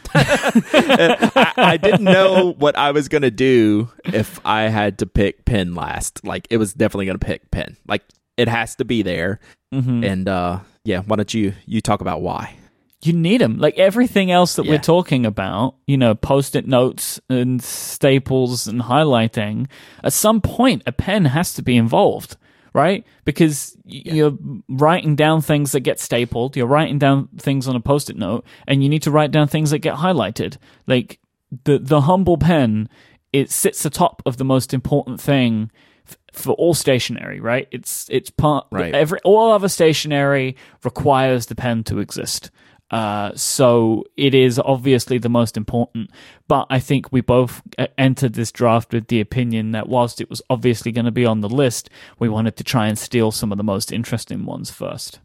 [0.18, 5.76] I, I didn't know what I was gonna do if I had to pick pen
[5.76, 6.24] last.
[6.26, 7.76] Like it was definitely gonna pick pen.
[7.88, 8.04] Like
[8.38, 9.40] it has to be there.
[9.74, 10.04] Mm-hmm.
[10.04, 12.56] And uh yeah, why don't you you talk about why?
[13.04, 14.72] you need them like everything else that Yeah.
[14.72, 19.68] we're talking about you know post-it notes and staples and highlighting
[20.04, 22.36] at some point a pen has to be involved
[22.74, 24.36] right because y- you're
[24.68, 28.82] writing down things that get stapled you're writing down things on a post-it note and
[28.82, 30.58] you need to write down things that get highlighted
[30.88, 31.20] like
[31.66, 32.90] the the humble pen
[33.32, 35.70] it sits atop of the most important thing
[36.36, 38.94] for all stationery right it's it's part Right.
[38.94, 42.52] every all other stationery requires the pen to exist
[42.92, 46.12] uh, so it is obviously the most important.
[46.48, 50.30] But I think we both uh, entered this draft with the opinion that whilst it
[50.30, 53.52] was obviously going to be on the list, we wanted to try and steal some
[53.52, 55.20] of the most interesting ones first.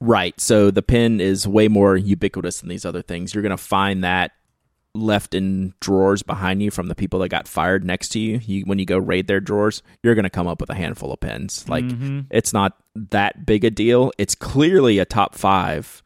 [0.00, 0.38] Right.
[0.40, 3.32] So the pen is way more ubiquitous than these other things.
[3.32, 4.32] You're gonna find that
[4.94, 8.40] left in drawers behind you from the people that got fired next to you.
[8.44, 11.20] You when you go raid their drawers, you're gonna come up with a handful of
[11.20, 11.64] pens.
[11.68, 12.26] Like Mhm.
[12.30, 14.12] it's not that big a deal.
[14.18, 16.02] It's clearly a top five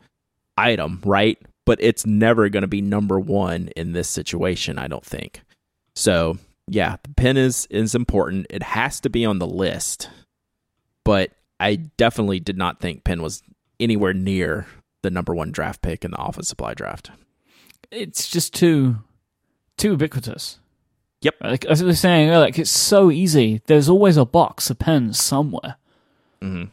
[0.56, 1.36] item, right?
[1.64, 5.42] But it's never going to be number one in this situation, I don't think.
[5.96, 8.46] So yeah, the pen is is important.
[8.50, 10.08] It has to be on the list,
[11.04, 13.42] but I definitely did not think pen was
[13.80, 14.66] anywhere near
[15.02, 17.10] the number one draft pick in the office supply draft.
[17.90, 18.96] It's just too
[19.76, 20.58] too ubiquitous.
[21.22, 21.34] Yep.
[21.40, 23.60] Like as I was saying, like it's so easy.
[23.66, 25.76] There's always a box of pens somewhere.
[26.42, 26.64] Mm-hmm.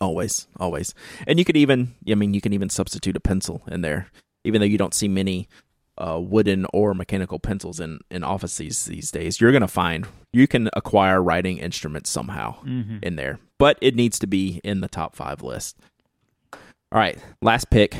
[0.00, 0.94] Always, always.
[1.26, 4.06] And you could even, I mean, you can even substitute a pencil in there,
[4.44, 5.48] even though you don't see many
[5.98, 9.40] uh, wooden or mechanical pencils in, in offices these days.
[9.40, 12.98] You're going to find, you can acquire writing instruments somehow Mm-hmm.
[13.02, 15.76] in there, but it needs to be in the top five list.
[16.52, 16.60] All
[17.00, 17.96] right, last pick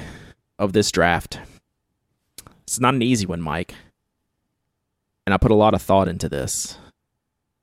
[0.57, 1.41] of this draft.
[2.69, 3.71] It's not an easy one, Myke.
[5.27, 6.77] And I put a lot of thought into this.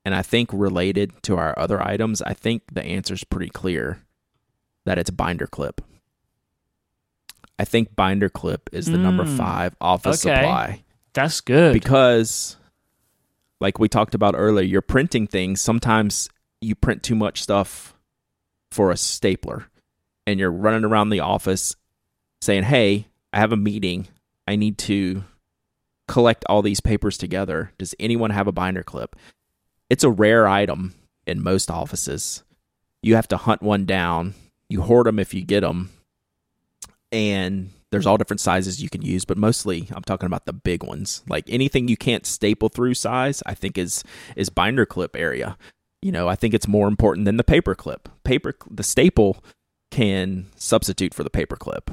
[0.03, 4.01] And I think related to our other items, I think the answer is pretty clear
[4.85, 5.81] that it's binder clip.
[7.59, 9.37] I think binder clip is the number Mm.
[9.37, 10.35] five office Okay.
[10.41, 10.83] supply
[11.13, 11.73] That's good.
[11.73, 12.57] because
[13.61, 16.29] like we talked about earlier you're printing things sometimes
[16.61, 17.95] you print too much stuff
[18.71, 19.67] for a stapler
[20.27, 21.75] and you're running around the office
[22.41, 24.07] saying hey i have a meeting
[24.47, 25.23] i need to
[26.07, 27.71] collect all these papers together.
[27.77, 29.15] Does anyone have a binder clip?
[29.89, 30.93] It's a rare item
[31.25, 32.43] in most offices.
[33.01, 34.33] You have to hunt one down.
[34.69, 35.91] You hoard them if you get them
[37.11, 40.83] and there's all different sizes you can use but mostly i'm talking about the big
[40.83, 41.23] ones.
[41.29, 44.03] Like anything you can't staple through size i think is
[44.35, 45.57] is binder clip area.
[46.01, 48.09] You know i think it's more important than the paper clip.
[48.23, 49.43] Paper the staple
[49.91, 51.91] can substitute for the paper clip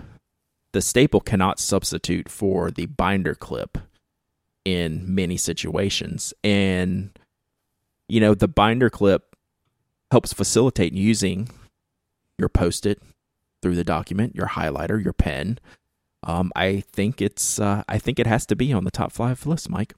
[0.73, 3.79] the staple cannot substitute for the binder clip
[4.65, 7.11] in many situations and
[8.09, 9.35] you know the binder clip
[10.11, 11.49] helps facilitate using
[12.39, 13.01] your post-it
[13.63, 15.59] through the document, your highlighter, your pen.
[16.25, 19.47] Um, I think it's uh, I think it has to be on the top five
[19.47, 19.93] list, Myke.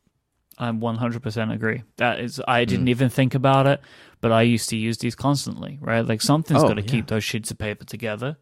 [0.57, 1.83] I 100% agree.
[1.97, 2.91] That is, I didn't Mm.
[2.91, 3.81] even think about it,
[4.21, 6.07] but I used to use these constantly, right?
[6.07, 6.89] Like something's Oh, got to yeah.
[6.89, 8.37] keep those sheets of paper together.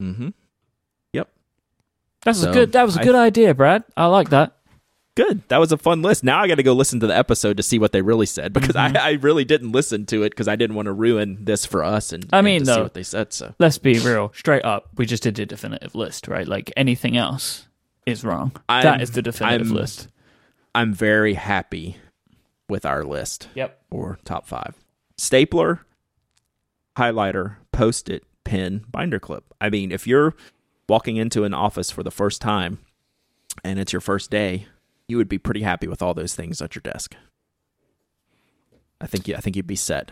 [0.00, 0.28] Mm-hmm.
[2.24, 2.72] That's So, a good.
[2.72, 3.84] That was a I- good idea, Brad.
[3.96, 4.56] I like that.
[5.16, 5.42] Good.
[5.48, 6.22] That was a fun list.
[6.22, 8.52] Now I got to go listen to the episode to see what they really said
[8.52, 8.96] because Mhm.
[8.96, 11.82] I, I really didn't listen to it because I didn't want to ruin this for
[11.82, 13.32] us and I and mean, see though- what they said.
[13.32, 14.88] So Let's be real, straight up.
[14.96, 16.46] We just did a definitive list, right?
[16.46, 17.66] Like anything else
[18.06, 18.52] is wrong.
[18.68, 20.08] I'm- that is the definitive I'm- list.
[20.74, 21.96] I'm very happy
[22.68, 23.78] with our list Yep.
[23.90, 24.74] or top five.
[25.18, 25.80] Stapler,
[26.96, 29.44] highlighter, post it, pen, binder clip.
[29.60, 30.34] I mean, if you're
[30.90, 32.80] walking into an office for the first time
[33.62, 34.66] and it's your first day,
[35.06, 37.14] you would be pretty happy with all those things at your desk.
[39.00, 40.10] I think you, I think you'd be set.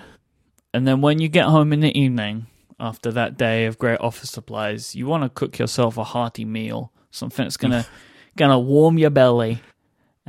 [0.72, 2.47] And then when you get home in the evening
[2.79, 6.93] after that day of great office supplies, you want to cook yourself a hearty meal,
[7.11, 7.85] something that's gonna
[8.37, 9.61] gonna warm your belly,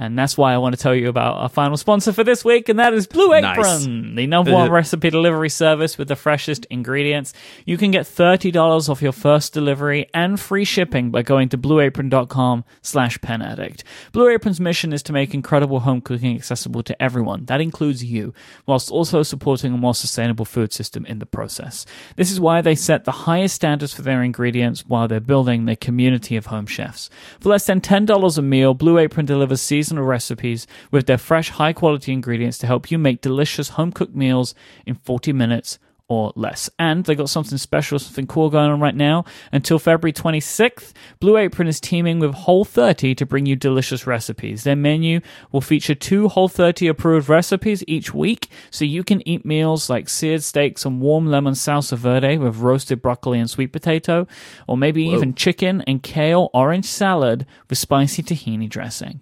[0.02, 2.70] And that's why I want to tell you about our final sponsor for this week,
[2.70, 4.16] and that is Blue Apron, Nice.
[4.16, 7.34] the number one uh, recipe delivery service with the freshest ingredients.
[7.66, 12.64] You can get $30 off your first delivery and free shipping by going to blueapron.com
[12.82, 13.84] slash pen addict.
[14.14, 17.44] Blue Apron's mission is to make incredible home cooking accessible to everyone.
[17.46, 18.34] That includes you,
[18.66, 21.86] whilst also supporting a more sustainable food system in the process.
[22.16, 25.76] This is why they set the highest standards for their ingredients while they're building their
[25.76, 27.10] community of home chefs.
[27.42, 31.74] For less than $10 a meal, Blue Apron delivers seasonal recipes with their fresh, high
[31.74, 34.54] quality ingredients to help you make delicious home cooked meals
[34.86, 35.80] in 40 minutes
[36.10, 36.70] or less.
[36.80, 39.26] And they got something special, something cool going on right now.
[39.52, 44.64] Until February 26th, Blue Apron is teaming with Whole 30 to bring you delicious recipes.
[44.64, 45.22] Their menu
[45.52, 50.10] will feature two Whole 30 approved recipes each week, so you can eat meals like
[50.10, 54.28] seared steaks and warm lemon salsa verde with roasted broccoli and sweet potato,
[54.68, 59.22] or maybe even chicken and kale orange salad with spicy tahini dressing.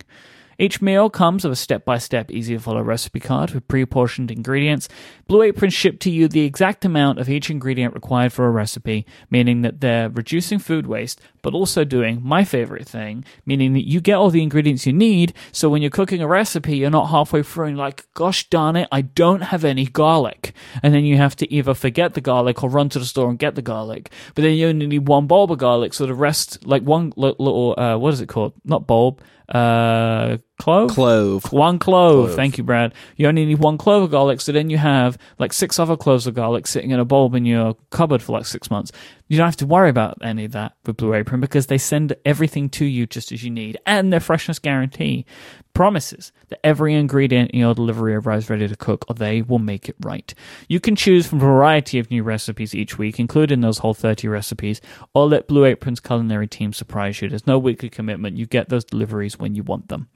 [0.60, 3.86] Each meal comes with a step by step, easy to follow recipe card with pre
[3.86, 4.90] portioned ingredients.
[5.28, 9.06] Blue Apron ship to you the exact amount of each ingredient required for a recipe,
[9.30, 14.02] meaning that they're reducing food waste, but also doing my favorite thing, meaning that you
[14.02, 15.34] get all the ingredients you need.
[15.52, 18.88] So when you're cooking a recipe, you're not halfway through and like, gosh darn it,
[18.92, 20.54] I don't have any garlic.
[20.82, 23.38] And then you have to either forget the garlic or run to the store and
[23.38, 24.12] get the garlic.
[24.34, 27.76] But then you only need one bulb of garlic, so the rest, like one little,
[27.78, 28.54] uh, what is it called?
[28.66, 30.92] Not bulb, uh, clove?
[30.92, 31.52] Clove.
[31.52, 32.36] One clove.
[32.36, 32.94] Thank you, Brad.
[33.16, 36.28] You only need one clove of garlic, so then you have like six other cloves
[36.28, 38.92] of garlic sitting in a bulb in your cupboard for like six months.
[39.28, 42.16] You don't have to worry about any of that with Blue Apron because they send
[42.26, 45.26] everything to you just as you need, and their freshness guarantee
[45.74, 49.88] promises that every ingredient in your delivery arrives ready to cook, or they will make
[49.88, 50.34] it right.
[50.68, 54.28] You can choose from a variety of new recipes each week, including those whole 30
[54.28, 54.82] recipes,
[55.14, 57.30] or let Blue Apron's culinary team surprise you.
[57.30, 58.38] There's no weekly commitment.
[58.38, 60.08] You get those deliveries when you want them.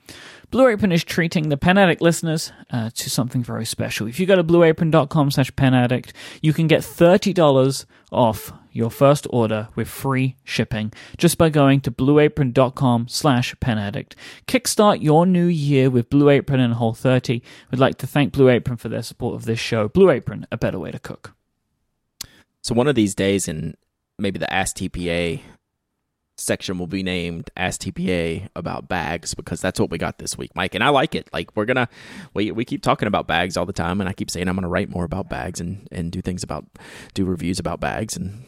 [0.50, 4.08] Blue Apron is treating the Pen Addict listeners uh, to something very special.
[4.08, 9.28] If you go to blueapron.com slash pen addict, you can get $30 off your first
[9.30, 14.16] order with free shipping just by going to blueapron.com slash pen addict.
[14.48, 17.42] Kickstart your new year with Blue Apron and Whole 30.
[17.70, 19.88] We'd like to thank Blue Apron for their support of this show.
[19.88, 21.34] Blue Apron, a better way to cook.
[22.62, 23.76] So one of these days in
[24.20, 25.42] maybe the Ask TPA
[26.38, 30.54] section will be named Ask TPA about bags because that's what we got this week,
[30.56, 30.76] Myke.
[30.76, 31.30] And I like it.
[31.32, 31.90] Like we're gonna
[32.34, 34.70] we we keep talking about bags all the time and I keep saying I'm gonna
[34.70, 36.66] write more about bags and, and do things about
[37.14, 38.44] do reviews about bags and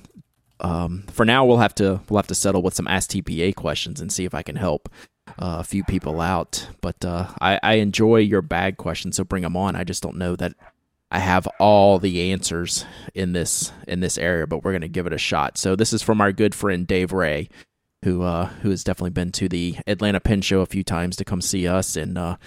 [0.60, 4.00] um, for now we'll have to we'll have to settle with some Ask TPA questions
[4.02, 4.90] and see if I can help
[5.28, 6.68] uh, a few people out.
[6.82, 9.76] But uh, I, I enjoy your bag questions, so bring them on.
[9.76, 10.54] I just don't know that
[11.12, 15.14] I have all the answers in this in this area, but we're gonna give it
[15.14, 15.58] a shot.
[15.58, 17.50] So this is from our good friend Dave Ray,
[18.04, 21.26] who uh, who has definitely been to the Atlanta Pen Show a few times to
[21.26, 22.38] come see us, and uh,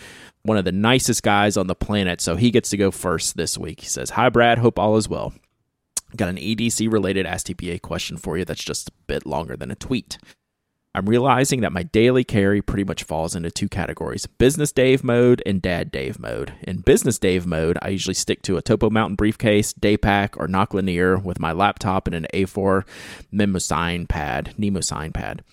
[0.43, 2.21] one of the nicest guys on the planet.
[2.21, 3.81] So he gets to go first this week.
[3.81, 5.33] He says, "Hi Brad, hope all is well."
[6.17, 9.75] Got an EDC related STPA question for you that's just a bit longer than a
[9.75, 10.19] tweet.
[10.97, 15.43] I'm realizing that my daily carry pretty much falls into two categories business Dave mode
[15.45, 16.55] and dad Dave mode.
[16.63, 20.49] In business Dave mode, I usually stick to a Topo Mountain briefcase, day pack, or
[20.49, 22.87] Nock Lanier with my laptop and an A4
[23.31, 25.45] Mnemosyne pad, Mnemosyne pad.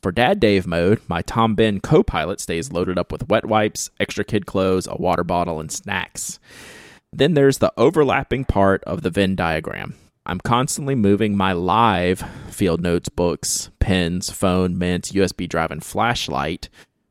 [0.00, 3.90] For dad Dave mode, my Tom Bihn co pilot stays loaded up with wet wipes,
[3.98, 6.38] extra kid clothes, a water bottle, and snacks.
[7.12, 9.96] Then there's the overlapping part of the Venn diagram.
[10.24, 16.68] I'm constantly moving my live field notes books, pens, phone, mints, USB drive, and flashlight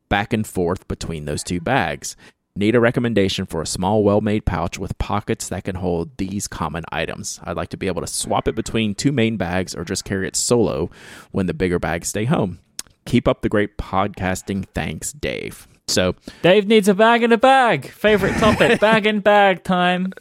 [0.08, 2.16] back and forth between those two bags.
[2.56, 6.48] Need a recommendation for a small, well made pouch with pockets that can hold these
[6.48, 7.40] common items.
[7.44, 10.28] I'd like to be able to swap it between two main bags or just carry
[10.28, 10.90] it solo
[11.32, 12.60] when the bigger bags stay home.
[13.06, 14.66] Keep up the great podcasting.
[14.74, 15.68] Thanks, Dave.
[15.88, 17.88] So, Dave needs a bag in a bag.
[17.88, 20.14] Favorite topic bag in bag time.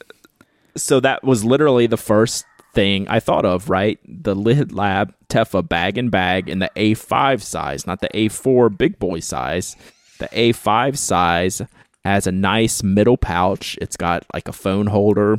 [0.76, 3.98] so that was literally the first thing I thought of, right?
[4.06, 8.98] The Lihit Lab Teffa bag and bag in the A5 size, not the A4 big
[8.98, 9.76] boy size.
[10.18, 11.62] The A5 size
[12.04, 13.78] has a nice middle pouch.
[13.80, 15.38] It's got like a phone holder.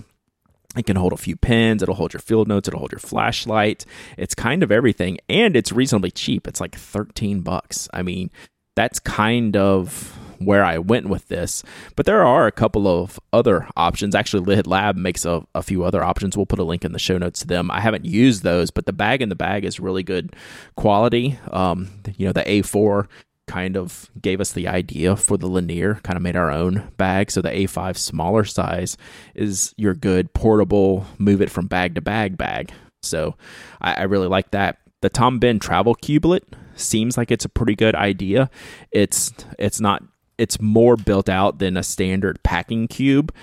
[0.76, 1.84] It can hold a few pens.
[1.84, 2.68] It'll hold your field notes.
[2.68, 3.86] It'll hold your flashlight.
[4.18, 6.48] It's kind of everything, and it's reasonably cheap.
[6.48, 7.90] It's like thirteen bucks.
[7.94, 8.32] I mean,
[8.76, 11.64] that's kind of where I went with this.
[11.96, 14.16] But there are a couple of other options.
[14.16, 16.36] Actually, Lihit Lab makes a, a few other options.
[16.36, 17.72] We'll put a link in the show notes to them.
[17.72, 20.36] I haven't used those, but the bag in the bag is really good
[20.76, 21.40] quality.
[21.52, 23.08] Um, you know, the A4
[23.48, 27.30] kind of gave us the idea for the Lanier, kind of made our own bag.
[27.32, 28.96] So the A5 smaller size
[29.36, 32.72] is your good portable, move it from bag to bag bag.
[33.04, 33.36] So
[33.82, 34.78] I, I really like that.
[35.02, 36.44] The Tom Bihn travel cubelet
[36.76, 38.50] seems like it's a pretty good idea.
[38.92, 40.04] It's it's not
[40.38, 43.34] it's more built out than a standard packing cube.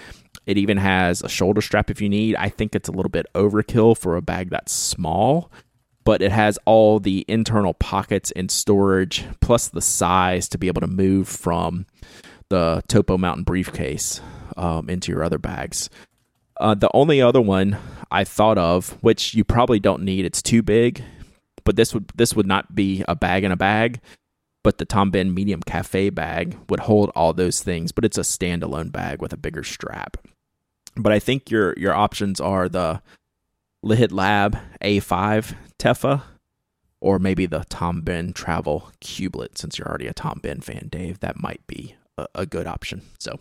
[0.47, 2.35] It even has a shoulder strap if you need.
[2.37, 5.53] I think it's a little bit overkill for a bag that's small,
[6.05, 10.81] but it has all the internal pockets and storage, plus the size to be able
[10.81, 11.87] to move from
[12.49, 14.23] the Topo Mountain briefcase
[14.57, 15.91] um, into your other bags.
[16.59, 17.77] Uh, the only other one
[18.11, 21.03] I thought of, which you probably don't need, it's too big,
[21.65, 24.01] but this would this would not be a bag in a bag
[24.69, 28.21] but the Tom Bihn Medium Cafe bag would hold all those things, but it's a
[28.21, 30.19] standalone bag with a bigger strap.
[30.95, 33.01] But I think your your options are the
[33.83, 36.21] Lihit Lab A5 Teffa
[37.01, 41.21] or maybe the Tom Bihn Travel Cubelet since you're already a Tom Bihn fan, Dave.
[41.21, 43.01] That might be a, a good option.
[43.19, 43.39] So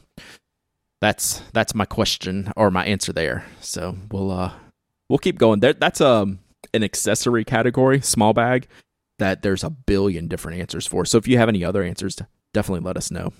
[1.01, 3.43] that's that's my question or my answer there.
[3.59, 4.53] So we'll uh
[5.09, 5.59] we'll keep going.
[5.59, 6.39] There that's um
[6.73, 8.69] an accessory category, small bag
[9.19, 11.05] that there's a billion different answers for.
[11.05, 12.17] So if you have any other answers,
[12.53, 13.33] definitely let us know.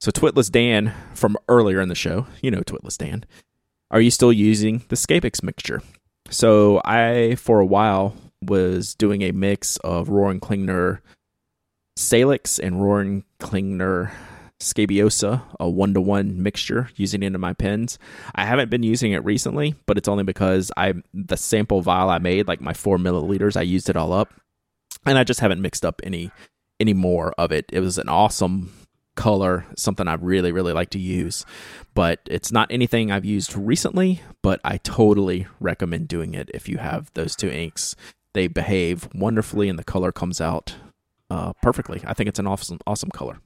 [0.00, 3.24] So Twitless Dan from earlier in the show, you know Twitless Dan,
[3.90, 5.82] are you still using the Scabix mixture?
[6.30, 11.00] So I for a while was doing a mix of Rohrer Klingner
[11.96, 14.10] Salix and Rohrer Klingner
[14.60, 17.98] Scabiosa, a one to one mixture, using it in my pens.
[18.34, 22.18] I haven't been using it recently, but it's only because I the sample vial I
[22.18, 24.32] made, like my four milliliters, I used it all up
[25.06, 26.30] and I just haven't mixed up any
[26.80, 27.66] any more of it.
[27.72, 28.72] It was an awesome
[29.14, 31.44] color, something I really really like to use,
[31.94, 34.22] but it's not anything I've used recently.
[34.42, 37.96] But I totally recommend doing it if you have those two inks.
[38.32, 40.74] They behave wonderfully, and the color comes out
[41.30, 42.02] uh, perfectly.
[42.06, 43.40] I think it's an awesome awesome color.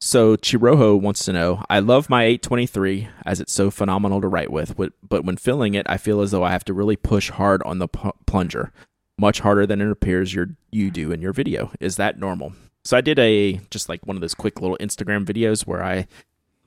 [0.00, 4.52] So Chiroho wants to know, I love my 823 as it's so phenomenal to write
[4.52, 7.64] with, but when filling it, I feel as though I have to really push hard
[7.64, 8.72] on the plunger
[9.18, 11.70] much harder than it appears you you do in your video.
[11.80, 12.52] Is that normal?
[12.84, 16.06] So I did a just like one of those quick little Instagram videos where I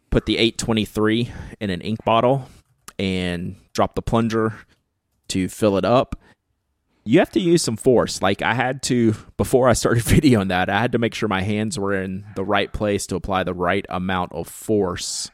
[0.09, 2.47] put the 823 in an ink bottle
[2.99, 4.53] and drop the plunger
[5.29, 6.19] to fill it up.
[7.03, 8.21] You have to use some force.
[8.21, 11.41] Like I had to before I started videoing that, I had to make sure my
[11.41, 15.31] hands were in the right place to apply the right amount of force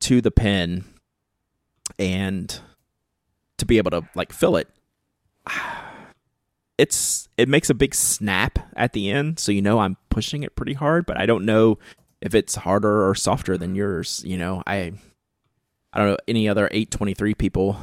[0.00, 0.84] to the pen
[1.98, 2.58] and
[3.58, 4.68] to be able to like fill it
[6.78, 10.56] it's it makes a big snap at the end, so you know I'm pushing it
[10.56, 11.78] pretty hard, but I don't know
[12.20, 14.22] if it's harder or softer than yours.
[14.24, 14.92] You know, I
[15.92, 17.76] I don't know any other 823 people,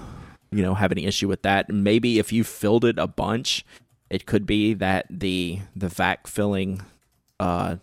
[0.51, 1.69] you know, have any issue with that.
[1.69, 3.65] Maybe if you filled it a bunch,
[4.09, 6.81] it could be that the the vac filling
[7.39, 7.77] uh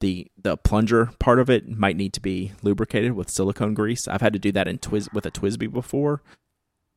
[0.00, 4.06] the the plunger part of it might need to be lubricated with silicone grease.
[4.06, 6.22] I've had to do that in Twiz with a TWSBI before.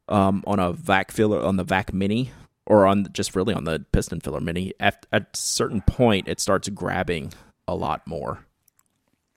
[0.07, 2.31] Um, on a vac filler on the vac mini
[2.71, 6.39] or on just really on the piston filler mini, at, at a certain point, it
[6.39, 7.33] starts grabbing
[7.67, 8.45] a lot more.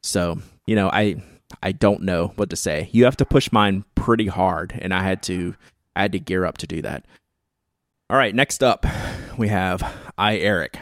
[0.05, 1.17] So, you know, I
[1.61, 2.89] I don't know what to say.
[2.93, 5.57] You have to push mine pretty hard, and I had to
[5.97, 7.07] I had to gear up to do that.
[8.09, 8.87] All right, next up
[9.37, 9.83] we have
[10.17, 10.79] I Eric.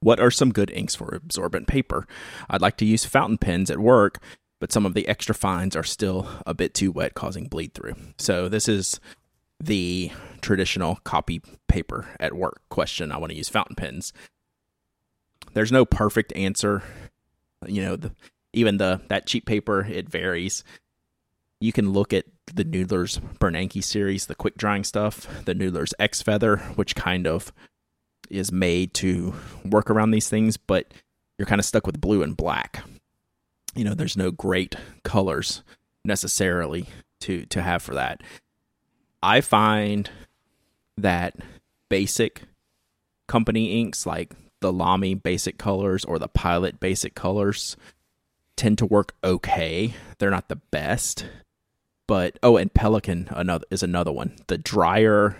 [0.00, 2.08] What are some good inks for absorbent paper?
[2.48, 4.18] I'd like to use fountain pens at work,
[4.58, 7.94] but some of the extra fines are still a bit too wet, causing bleed through.
[8.18, 8.98] So this is
[9.60, 13.12] the traditional copy paper at work question.
[13.12, 14.12] I want to use fountain pens.
[15.52, 16.82] There's no perfect answer.
[17.66, 18.12] You know, the,
[18.52, 20.64] even the that cheap paper it varies.
[21.60, 26.22] You can look at the Noodler's Bernanke series, the quick drying stuff, the Noodler's X
[26.22, 27.52] Feather, which kind of
[28.30, 29.34] is made to
[29.64, 30.92] work around these things, but
[31.38, 32.82] you're kind of stuck with blue and black.
[33.74, 35.62] You know, there's no great colors
[36.04, 36.86] necessarily
[37.20, 38.22] to to have for that.
[39.22, 40.10] I find
[40.96, 41.36] that
[41.88, 42.42] basic
[43.28, 47.76] company inks like the Lamy basic colors or the Pilot basic colors
[48.56, 49.94] tend to work okay.
[50.18, 51.26] They're not the best,
[52.06, 54.36] but oh, and Pelikan another is another one.
[54.48, 55.36] The drier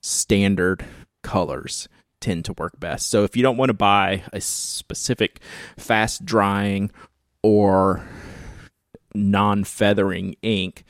[0.00, 0.84] standard
[1.22, 1.88] colors
[2.20, 3.10] tend to work best.
[3.10, 5.40] So if you don't want to buy a specific
[5.76, 6.90] fast drying
[7.42, 8.06] or
[9.14, 10.84] non-feathering ink,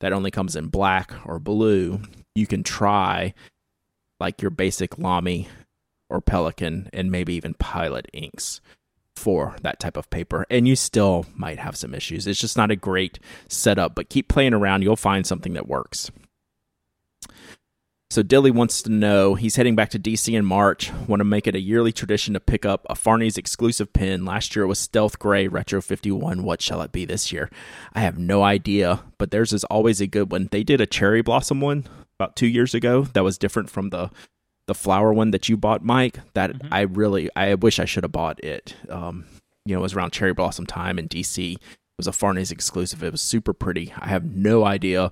[0.00, 2.00] that only comes in black or blue,
[2.34, 3.34] you can try
[4.20, 5.48] like your basic Lamy
[6.08, 8.60] or Pelikan and maybe even Pilot inks
[9.16, 10.46] for that type of paper.
[10.48, 12.26] And you still might have some issues.
[12.26, 13.18] It's just not a great
[13.48, 14.82] setup, but keep playing around.
[14.82, 16.10] You'll find something that works.
[18.10, 20.90] So Dilly wants to know he's heading back to DC in March.
[21.06, 24.24] Want to make it a yearly tradition to pick up a Fahrney's exclusive pin.
[24.24, 26.42] Last year it was Stealth Gray Retro 51.
[26.42, 27.50] What shall it be this year?
[27.92, 30.48] I have no idea, but theirs is always a good one.
[30.50, 31.86] They did a cherry blossom one
[32.18, 34.10] about two years ago that was different from the
[34.66, 36.68] the flower one that you bought, Myke, that mm-hmm.
[36.72, 38.74] I really I wish I should have bought it.
[38.88, 39.26] Um,
[39.66, 41.54] you know, it was around cherry blossom time in DC.
[41.54, 41.60] It
[41.98, 43.02] was a Fahrney's exclusive.
[43.02, 43.92] It was super pretty.
[43.98, 45.10] I have no idea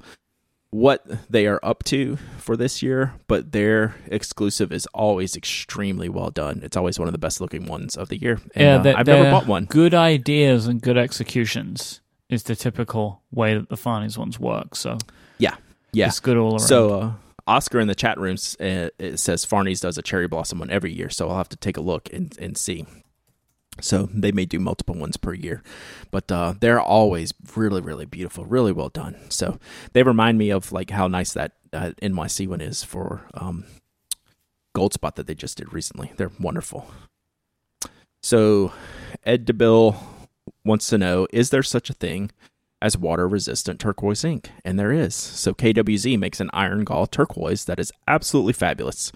[0.77, 6.29] what they are up to for this year, but their exclusive is always extremely well
[6.29, 6.61] done.
[6.63, 8.41] It's always one of the best looking ones of the year.
[8.55, 9.65] And, yeah, uh, I've never bought one.
[9.65, 14.77] Good ideas and good executions is the typical way that the Fahrney's ones work.
[14.77, 14.99] So
[15.39, 15.57] yeah,
[15.93, 16.59] yeah, it's good all around.
[16.59, 17.13] So uh,
[17.47, 20.93] Oscar in the chat rooms uh, it says Fahrney's does a cherry blossom one every
[20.93, 22.85] year, so I'll have to take a look and and see.
[23.81, 25.63] So they may do multiple ones per year,
[26.11, 29.17] but uh, they're always really, really beautiful, really well done.
[29.29, 29.59] So
[29.93, 33.65] they remind me of like how nice that uh, NYC one is for um,
[34.75, 36.13] Goldspot that they just did recently.
[36.17, 36.91] They're wonderful.
[38.23, 38.73] So
[39.25, 39.97] Ed DeBill
[40.65, 42.31] wants to know: Is there such a thing
[42.83, 44.51] as water-resistant turquoise ink?
[44.65, 45.15] And there is.
[45.15, 49.13] So KWZ makes an iron gall turquoise that is absolutely fabulous.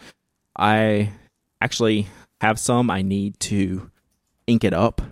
[0.57, 1.13] I
[1.61, 2.09] actually
[2.41, 2.91] have some.
[2.91, 3.91] I need to
[4.47, 5.03] ink it up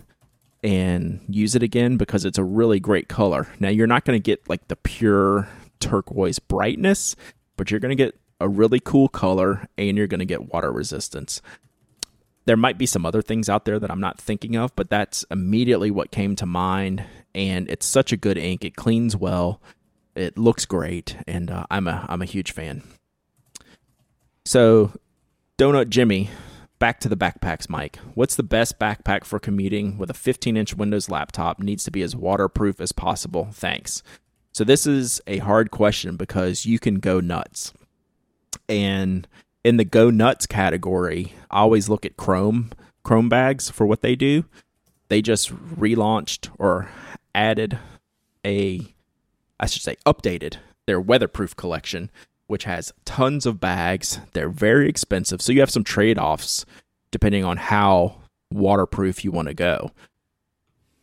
[0.63, 3.47] and use it again because it's a really great color.
[3.59, 5.47] Now you're not going to get like the pure
[5.79, 7.15] turquoise brightness,
[7.55, 10.71] but you're going to get a really cool color and you're going to get water
[10.71, 11.41] resistance.
[12.45, 15.23] There might be some other things out there that I'm not thinking of, but that's
[15.29, 17.03] immediately what came to mind.
[17.35, 18.65] And it's such a good ink.
[18.65, 19.61] It cleans well.
[20.15, 22.81] It looks great, and uh, I'm a I'm a huge fan.
[24.43, 24.91] So,
[25.57, 26.29] Donut Jimmy
[26.79, 27.97] back to the backpacks, Myke.
[28.15, 31.59] What's the best backpack for commuting with a 15 inch Windows laptop?
[31.59, 33.49] Needs to be as waterproof as possible.
[33.51, 34.01] Thanks.
[34.51, 37.73] So, this is a hard question because you can go nuts.
[38.67, 39.27] And
[39.63, 42.71] in the go nuts category, I always look at Chrome,
[43.03, 44.45] Chrome bags for what they do.
[45.09, 46.89] They just relaunched or
[47.35, 47.77] added
[48.45, 48.93] a,
[49.59, 52.09] I should say, updated their weatherproof collection
[52.49, 54.19] which has tons of bags.
[54.33, 55.39] They're very expensive.
[55.39, 56.65] So you have some trade offs
[57.11, 58.15] depending on how
[58.51, 59.91] waterproof you want to go.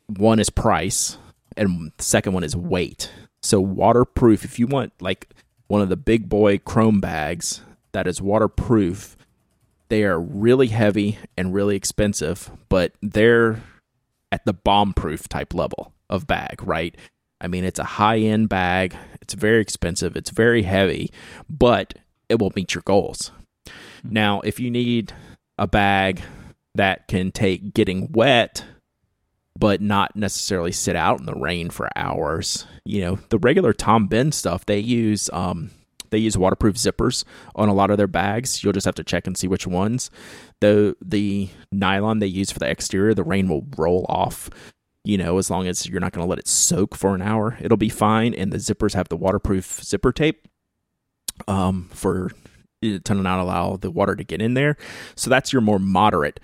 [0.09, 1.19] One is price,
[1.57, 3.11] and the second one is weight.
[3.43, 5.31] So, waterproof, if you want like
[5.69, 9.17] one of the big boy chrome bags that is waterproof,
[9.89, 13.63] they are really heavy and really expensive, but they're
[14.33, 16.97] at the bomb proof type level of bag, right?
[17.41, 18.97] I mean, it's a high end bag.
[19.21, 20.17] It's very expensive.
[20.17, 21.11] It's very heavy,
[21.49, 21.95] but
[22.29, 23.31] it will meet your goals.
[23.67, 23.73] Hmm.
[24.13, 25.13] Now, if you need
[25.59, 26.23] a bag
[26.75, 28.65] that can take getting wet,
[29.59, 34.09] but not necessarily sit out in the rain for hours, you know, the regular Tom
[34.09, 35.71] Bihn stuff, they use um,
[36.11, 37.25] they use waterproof zippers
[37.55, 38.63] on a lot of their bags.
[38.63, 40.11] You'll just have to check and see which ones.
[40.61, 44.51] The the nylon they use for the exterior, the rain will roll off
[45.07, 47.57] you know, as long as you're not going to let it soak for an hour,
[47.61, 48.35] it'll be fine.
[48.35, 50.49] And the zippers have the waterproof zipper tape
[51.47, 52.33] um, for
[52.83, 54.77] to not allow the water to get in there.
[55.15, 56.41] So that's your more moderate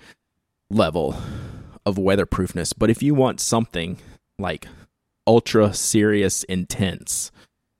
[0.69, 1.15] level
[1.85, 2.73] of weatherproofness.
[2.77, 3.97] But if you want something
[4.39, 4.67] like
[5.27, 7.31] ultra serious intense,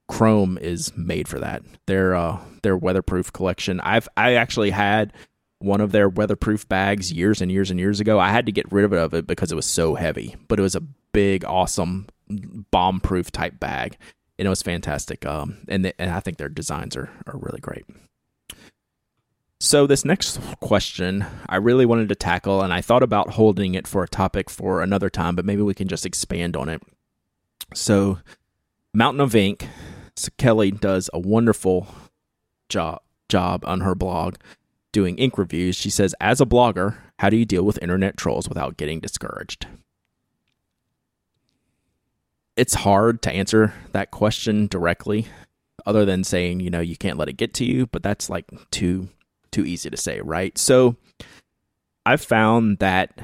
[0.09, 1.63] Chrome is made for that.
[1.87, 3.79] Their uh, their weatherproof collection.
[3.79, 5.13] I've I actually had
[5.63, 8.19] one of their weatherproof bags years and years and years ago.
[8.19, 10.75] I had to get rid of it because it was so heavy, but it was
[10.75, 10.81] a
[11.13, 12.07] big, awesome,
[12.71, 13.97] bomb proof type bag.
[14.37, 15.25] And it was fantastic.
[15.25, 17.85] Um, and, the, and I think their designs are, are really great.
[19.59, 23.87] So, this next question I really wanted to tackle, and I thought about holding it
[23.87, 26.81] for a topic for another time, but maybe we can just expand on it.
[27.73, 28.19] So,
[28.93, 29.69] Mountain of Ink,
[30.17, 31.87] so Kelly does a wonderful
[32.67, 34.35] job job on her blog
[34.93, 38.47] doing ink reviews, she says, As a blogger, how do you deal with internet trolls
[38.47, 39.67] without getting discouraged?
[42.55, 45.27] It's hard to answer that question directly,
[45.85, 48.45] other than saying, you know, you can't let it get to you, but that's like
[48.71, 49.09] too
[49.51, 50.57] too easy to say, right?
[50.57, 50.95] So
[52.05, 53.19] I've found that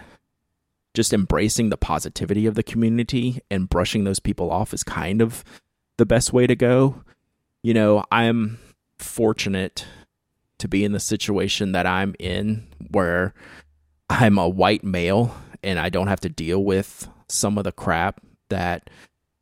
[0.93, 5.43] just embracing the positivity of the community and brushing those people off is kind of
[5.97, 7.03] the best way to go.
[7.63, 8.59] You know, I'm
[8.97, 9.85] fortunate
[10.60, 13.34] to be in the situation that I'm in where
[14.10, 18.22] I'm a white male and I don't have to deal with some of the crap
[18.49, 18.90] that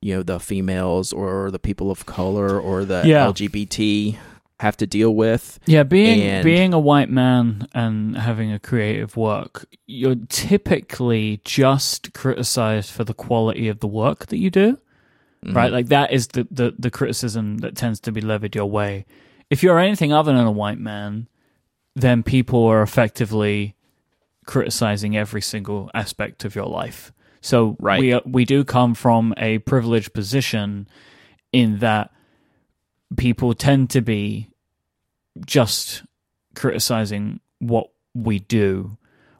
[0.01, 3.25] you know the females or the people of color or the yeah.
[3.25, 4.17] LGBT
[4.59, 5.59] have to deal with.
[5.65, 12.13] Yeah, being and, being a white man and having a creative work, you're typically just
[12.13, 14.79] criticized for the quality of the work that you do.
[15.45, 15.55] Mm-hmm.
[15.55, 15.71] Right?
[15.71, 19.05] Like that is the, the the criticism that tends to be levied your way
[19.49, 21.27] if you're anything other than a white man,
[21.95, 23.75] then people are effectively
[24.45, 27.11] criticizing every single aspect of your life.
[27.41, 27.99] So right.
[27.99, 30.87] we we do come from a privileged position
[31.51, 32.11] in that
[33.15, 34.49] people tend to be
[35.45, 36.03] just
[36.55, 38.97] criticizing what we do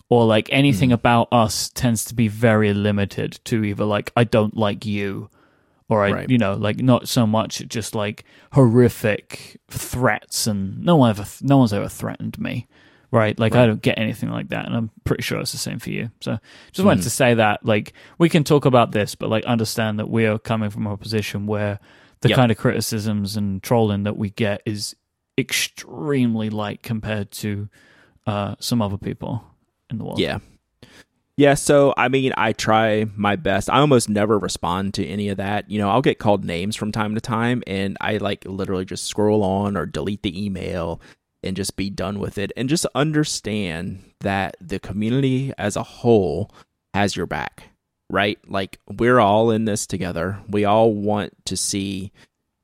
[0.09, 0.93] or like anything Mm.
[0.93, 5.29] about us tends to be very limited to either like I don't like you
[5.89, 6.29] or I Right.
[6.29, 8.23] you know like not so much just like
[8.53, 12.67] horrific threats and no one ever no one's ever threatened me
[13.11, 15.79] right like I don't get anything like that and I'm pretty sure it's the same
[15.79, 16.37] for you so
[16.73, 17.03] just wanted Mhm.
[17.03, 20.37] to say that like we can talk about this but like understand that we are
[20.37, 21.79] coming from a position where
[22.21, 22.35] the Yep.
[22.35, 24.95] kind of criticisms and trolling that we get is
[25.37, 27.69] extremely light compared to
[28.25, 29.43] uh, some other people
[29.89, 30.19] in the world.
[30.19, 30.39] Yeah.
[31.37, 33.69] Yeah, so I mean, I try my best.
[33.69, 35.69] I almost never respond to any of that.
[35.69, 39.05] You know, I'll get called names from time to time, and I like literally just
[39.05, 40.99] scroll on or delete the email
[41.43, 46.49] and just be done with it and just understand that the community as a whole
[46.95, 47.69] has your back,
[48.09, 48.39] right?
[48.49, 50.39] Like, we're all in this together.
[50.49, 52.11] We all want to see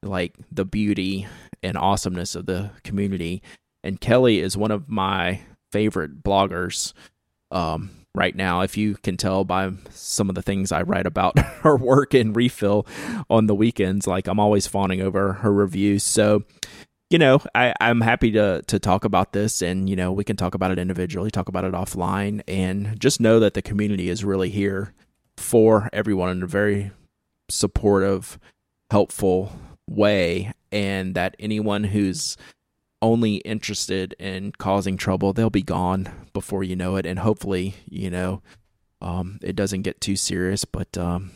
[0.01, 1.27] like the beauty
[1.61, 3.43] and awesomeness of the community.
[3.83, 5.41] And Kelly is one of my
[5.71, 6.93] favorite bloggers
[7.51, 8.61] um, right now.
[8.61, 12.35] If you can tell by some of the things I write about her work and
[12.35, 12.85] refill
[13.29, 16.03] on the weekends, like I'm always fawning over her reviews.
[16.03, 16.43] So,
[17.09, 20.35] you know, I, I'm happy to to talk about this, and you know, we can
[20.35, 24.25] talk about it individually, talk about it offline, and just know that the community is
[24.25, 24.93] really here
[25.37, 26.91] for everyone in a very
[27.49, 28.39] supportive,
[28.89, 29.51] helpful
[29.87, 32.35] way, and that anyone who's
[33.03, 37.05] only interested in causing trouble, they'll be gone before you know it.
[37.05, 38.41] And hopefully, you know,
[39.01, 40.63] um, it doesn't get too serious.
[40.63, 41.31] But um,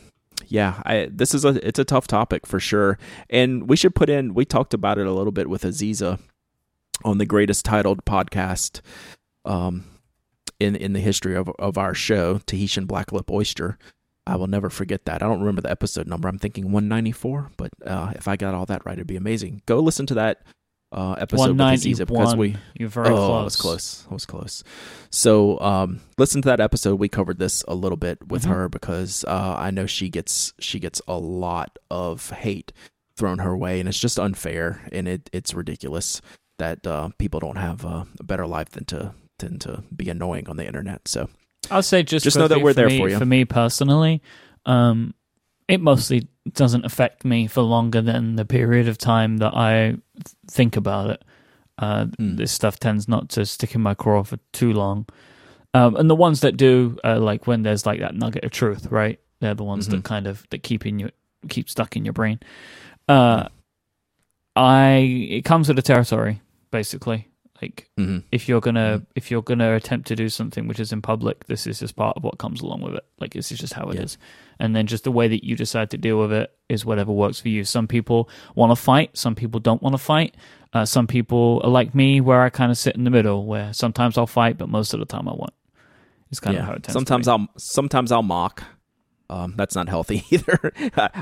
[0.46, 2.98] yeah, I, this is a it's a tough topic for sure.
[3.28, 4.34] And we should put in.
[4.34, 6.18] We talked about it a little bit with Aziza
[7.04, 8.80] on the greatest titled podcast
[9.44, 9.84] um,
[10.58, 13.78] in in the history of of our show, Tahitian Black Lip Oyster.
[14.26, 15.22] I will never forget that.
[15.22, 16.28] I don't remember the episode number.
[16.28, 19.62] I'm thinking 194, but uh, if I got all that right, it'd be amazing.
[19.64, 20.42] Go listen to that
[20.92, 23.40] uh, episode with Aziza because we You're very oh, close.
[23.40, 24.06] I was close.
[24.10, 24.64] I was close.
[25.10, 26.96] So, um, listen to that episode.
[26.98, 28.48] We covered this a little bit with Mhm.
[28.48, 32.72] her because uh, I know she gets she gets a lot of hate
[33.16, 36.20] thrown her way, and it's just unfair and it it's ridiculous
[36.58, 40.48] that uh, people don't have uh, a better life than to than to be annoying
[40.48, 41.06] on the internet.
[41.06, 41.28] So,
[41.70, 43.18] I'll say just Just know that we're there me, for you.
[43.18, 44.22] For me personally,
[44.66, 45.14] um,
[45.68, 49.96] it mostly doesn't affect me for longer than the period of time that I
[50.50, 51.24] think about it.
[51.78, 52.36] Uh, Hmm.
[52.36, 55.06] This stuff tends not to stick in my craw for too long.
[55.74, 58.86] Um, and the ones that do, uh, like when there's like that nugget of truth,
[58.90, 59.20] right?
[59.40, 59.90] They're the ones Mhm.
[59.92, 61.10] that kind of that keep in you
[61.48, 62.40] keep stuck in your brain.
[63.06, 63.48] Uh,
[64.56, 66.40] I it comes with the territory,
[66.70, 67.27] basically.
[67.60, 68.22] Like mhm.
[68.30, 69.06] if you're gonna Mhm.
[69.16, 72.16] if you're gonna attempt to do something which is in public, this is just part
[72.16, 73.04] of what comes along with it.
[73.18, 74.66] Like this is just how it is, Yeah.
[74.66, 77.40] and then just the way that you decide to deal with it is whatever works
[77.40, 77.64] for you.
[77.64, 80.36] Some people want to fight, some people don't want to fight.
[80.72, 83.72] Uh, some people are like me, where I kind of sit in the middle, where
[83.72, 85.54] sometimes I'll fight, but most of the time I won't.
[86.30, 86.92] It's kind of how it tends.
[86.92, 87.32] sometimes to.
[87.32, 88.62] I'll sometimes I'll mock.
[89.30, 90.72] Um, that's not healthy either.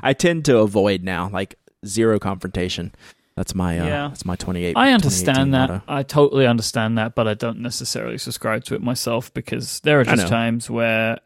[0.02, 1.54] I tend to avoid now, like
[1.86, 2.92] zero confrontation.
[3.36, 4.08] That's my uh, Yeah.
[4.08, 4.76] that's my twenty eight.
[4.76, 5.82] I understand that.
[5.86, 10.04] I totally understand that, but I don't necessarily subscribe to it myself because there are
[10.04, 11.18] just times where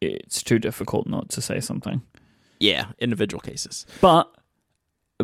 [0.00, 2.02] it's too difficult not to say something.
[2.60, 3.86] Yeah, individual cases.
[4.00, 4.32] But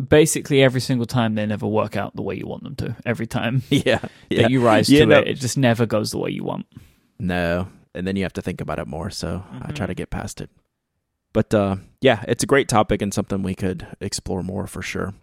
[0.09, 2.95] basically, every single time they never work out the way you want them to.
[3.05, 4.41] Every time Yeah, yeah.
[4.43, 5.19] that you rise Yeah, to no.
[5.19, 6.65] it, it just never goes the way you want.
[7.17, 9.09] No, and then you have to think about it more.
[9.09, 10.49] So I try to get past it.
[11.31, 15.13] But uh, yeah, it's a great topic and something we could explore more for sure.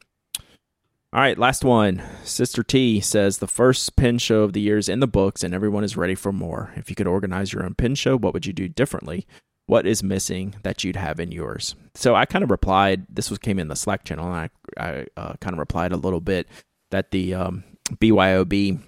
[1.16, 2.02] All right, last one.
[2.24, 5.54] Sister T says the first pin show of the year is in the books and
[5.54, 6.74] everyone is ready for more.
[6.76, 9.26] If you could organize your own pin show, what would you do differently?
[9.64, 11.74] What is missing that you'd have in yours?
[11.94, 13.06] So I kind of replied.
[13.08, 15.96] This was came in the Slack channel, and I I uh, kind of replied a
[15.96, 16.48] little bit
[16.90, 18.78] that the um, BYOB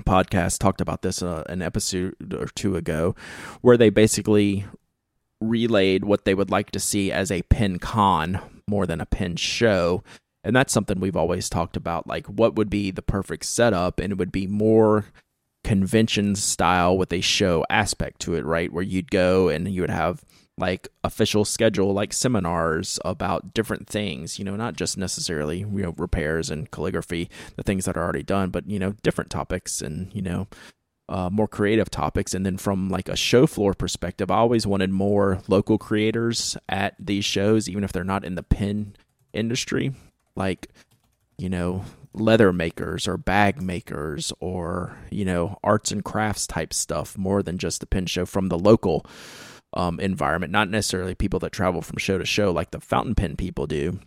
[0.00, 3.14] podcast talked about this uh, an episode or two ago,
[3.60, 4.64] where they basically
[5.40, 9.36] relayed what they would like to see as a pin con more than a pin
[9.36, 10.02] show.
[10.46, 12.06] And that's something we've always talked about.
[12.06, 13.98] Like, what would be the perfect setup?
[13.98, 15.06] And it would be more
[15.64, 18.72] convention style with a show aspect to it, right?
[18.72, 20.24] Where you'd go and you would have
[20.56, 25.94] like official schedule, like seminars about different things, you know, not just necessarily, you know,
[25.96, 30.14] repairs and calligraphy, the things that are already done, but, you know, different topics and,
[30.14, 30.46] you know,
[31.08, 32.34] uh, more creative topics.
[32.34, 36.94] And then from like a show floor perspective, I always wanted more local creators at
[37.00, 38.94] these shows, even if they're not in the pin
[39.32, 39.92] industry,
[40.36, 40.68] like,
[41.38, 47.18] you know, leather makers or bag makers or, you know, arts and crafts type stuff
[47.18, 49.04] more than just the pin show from the local
[49.74, 53.36] um, environment, not necessarily people that travel from show to show like the fountain pen
[53.36, 53.98] people do.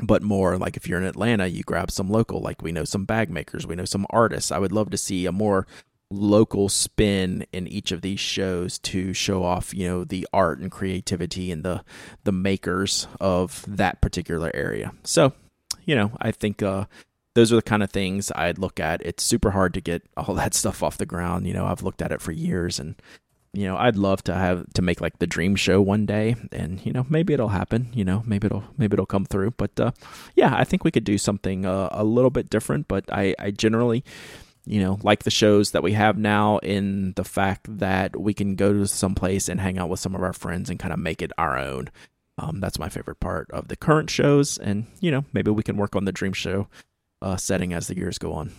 [0.00, 3.04] but more like if you're in Atlanta, you grab some local, like we know some
[3.04, 4.52] bag makers, we know some artists.
[4.52, 5.66] I would love to see a more
[6.10, 10.70] local spin in each of these shows to show off, you know, the art and
[10.70, 11.84] creativity and the
[12.24, 14.92] the makers of that particular area.
[15.04, 15.32] So,
[15.84, 16.86] you know, I think uh
[17.34, 19.04] those are the kind of things I'd look at.
[19.04, 21.46] It's super hard to get all that stuff off the ground.
[21.46, 23.00] You know, I've looked at it for years and
[23.54, 26.84] you know, I'd love to have to make like the dream show one day and
[26.86, 29.90] you know, maybe it'll happen, you know, maybe it'll maybe it'll come through, but uh
[30.36, 33.50] yeah, I think we could do something uh, a little bit different, but I I
[33.50, 34.04] generally
[34.64, 38.54] you know, like the shows that we have now in the fact that we can
[38.54, 40.98] go to some place and hang out with some of our friends and kind of
[40.98, 41.90] make it our own.
[42.38, 45.76] Um, that's my favorite part of the current shows, and you know, maybe we can
[45.76, 46.68] work on the dream show
[47.20, 48.52] uh, setting as the years go on.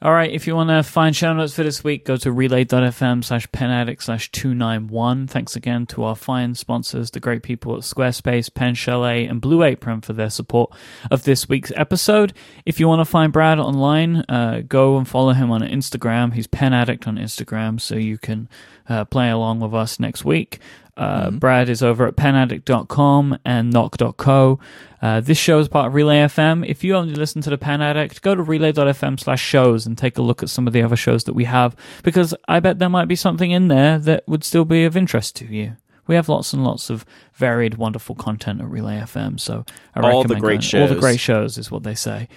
[0.00, 3.24] All right, if you want to find show notes for this week, go to relay.fm
[3.24, 5.26] slash penaddict slash 291.
[5.26, 9.64] Thanks again to our fine sponsors, the great people at Squarespace, Pen Chalet, and Blue
[9.64, 10.70] Apron for their support
[11.10, 12.32] of this week's episode.
[12.64, 16.32] If you want to find Brad online, uh, go and follow him on Instagram.
[16.32, 18.48] He's Pen Addict on Instagram, so you can
[18.88, 20.60] uh, play along with us next week.
[20.98, 21.38] Uh, mm-hmm.
[21.38, 24.58] Brad is over at penaddict.com and Nock Co.
[25.00, 26.68] Uh, this show is part of Relay FM.
[26.68, 30.18] If you only listen to the Pen Addict, go to relay.fm slash shows and take
[30.18, 32.88] a look at some of the other shows that we have because I bet there
[32.88, 35.76] might be something in there that would still be of interest to you.
[36.08, 37.04] We have lots and lots of
[37.34, 39.38] varied, wonderful content at Relay FM.
[39.38, 39.64] So
[39.94, 40.88] I all the great shows.
[40.88, 42.28] All the great shows is what they say.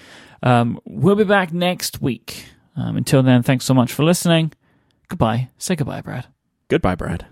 [0.44, 2.46] Um, we'll be back next week.
[2.76, 4.52] Um, until then, thanks so much for listening.
[5.08, 5.50] Goodbye.
[5.58, 6.28] Say goodbye, Brad.
[6.68, 7.26] Goodbye, Brad.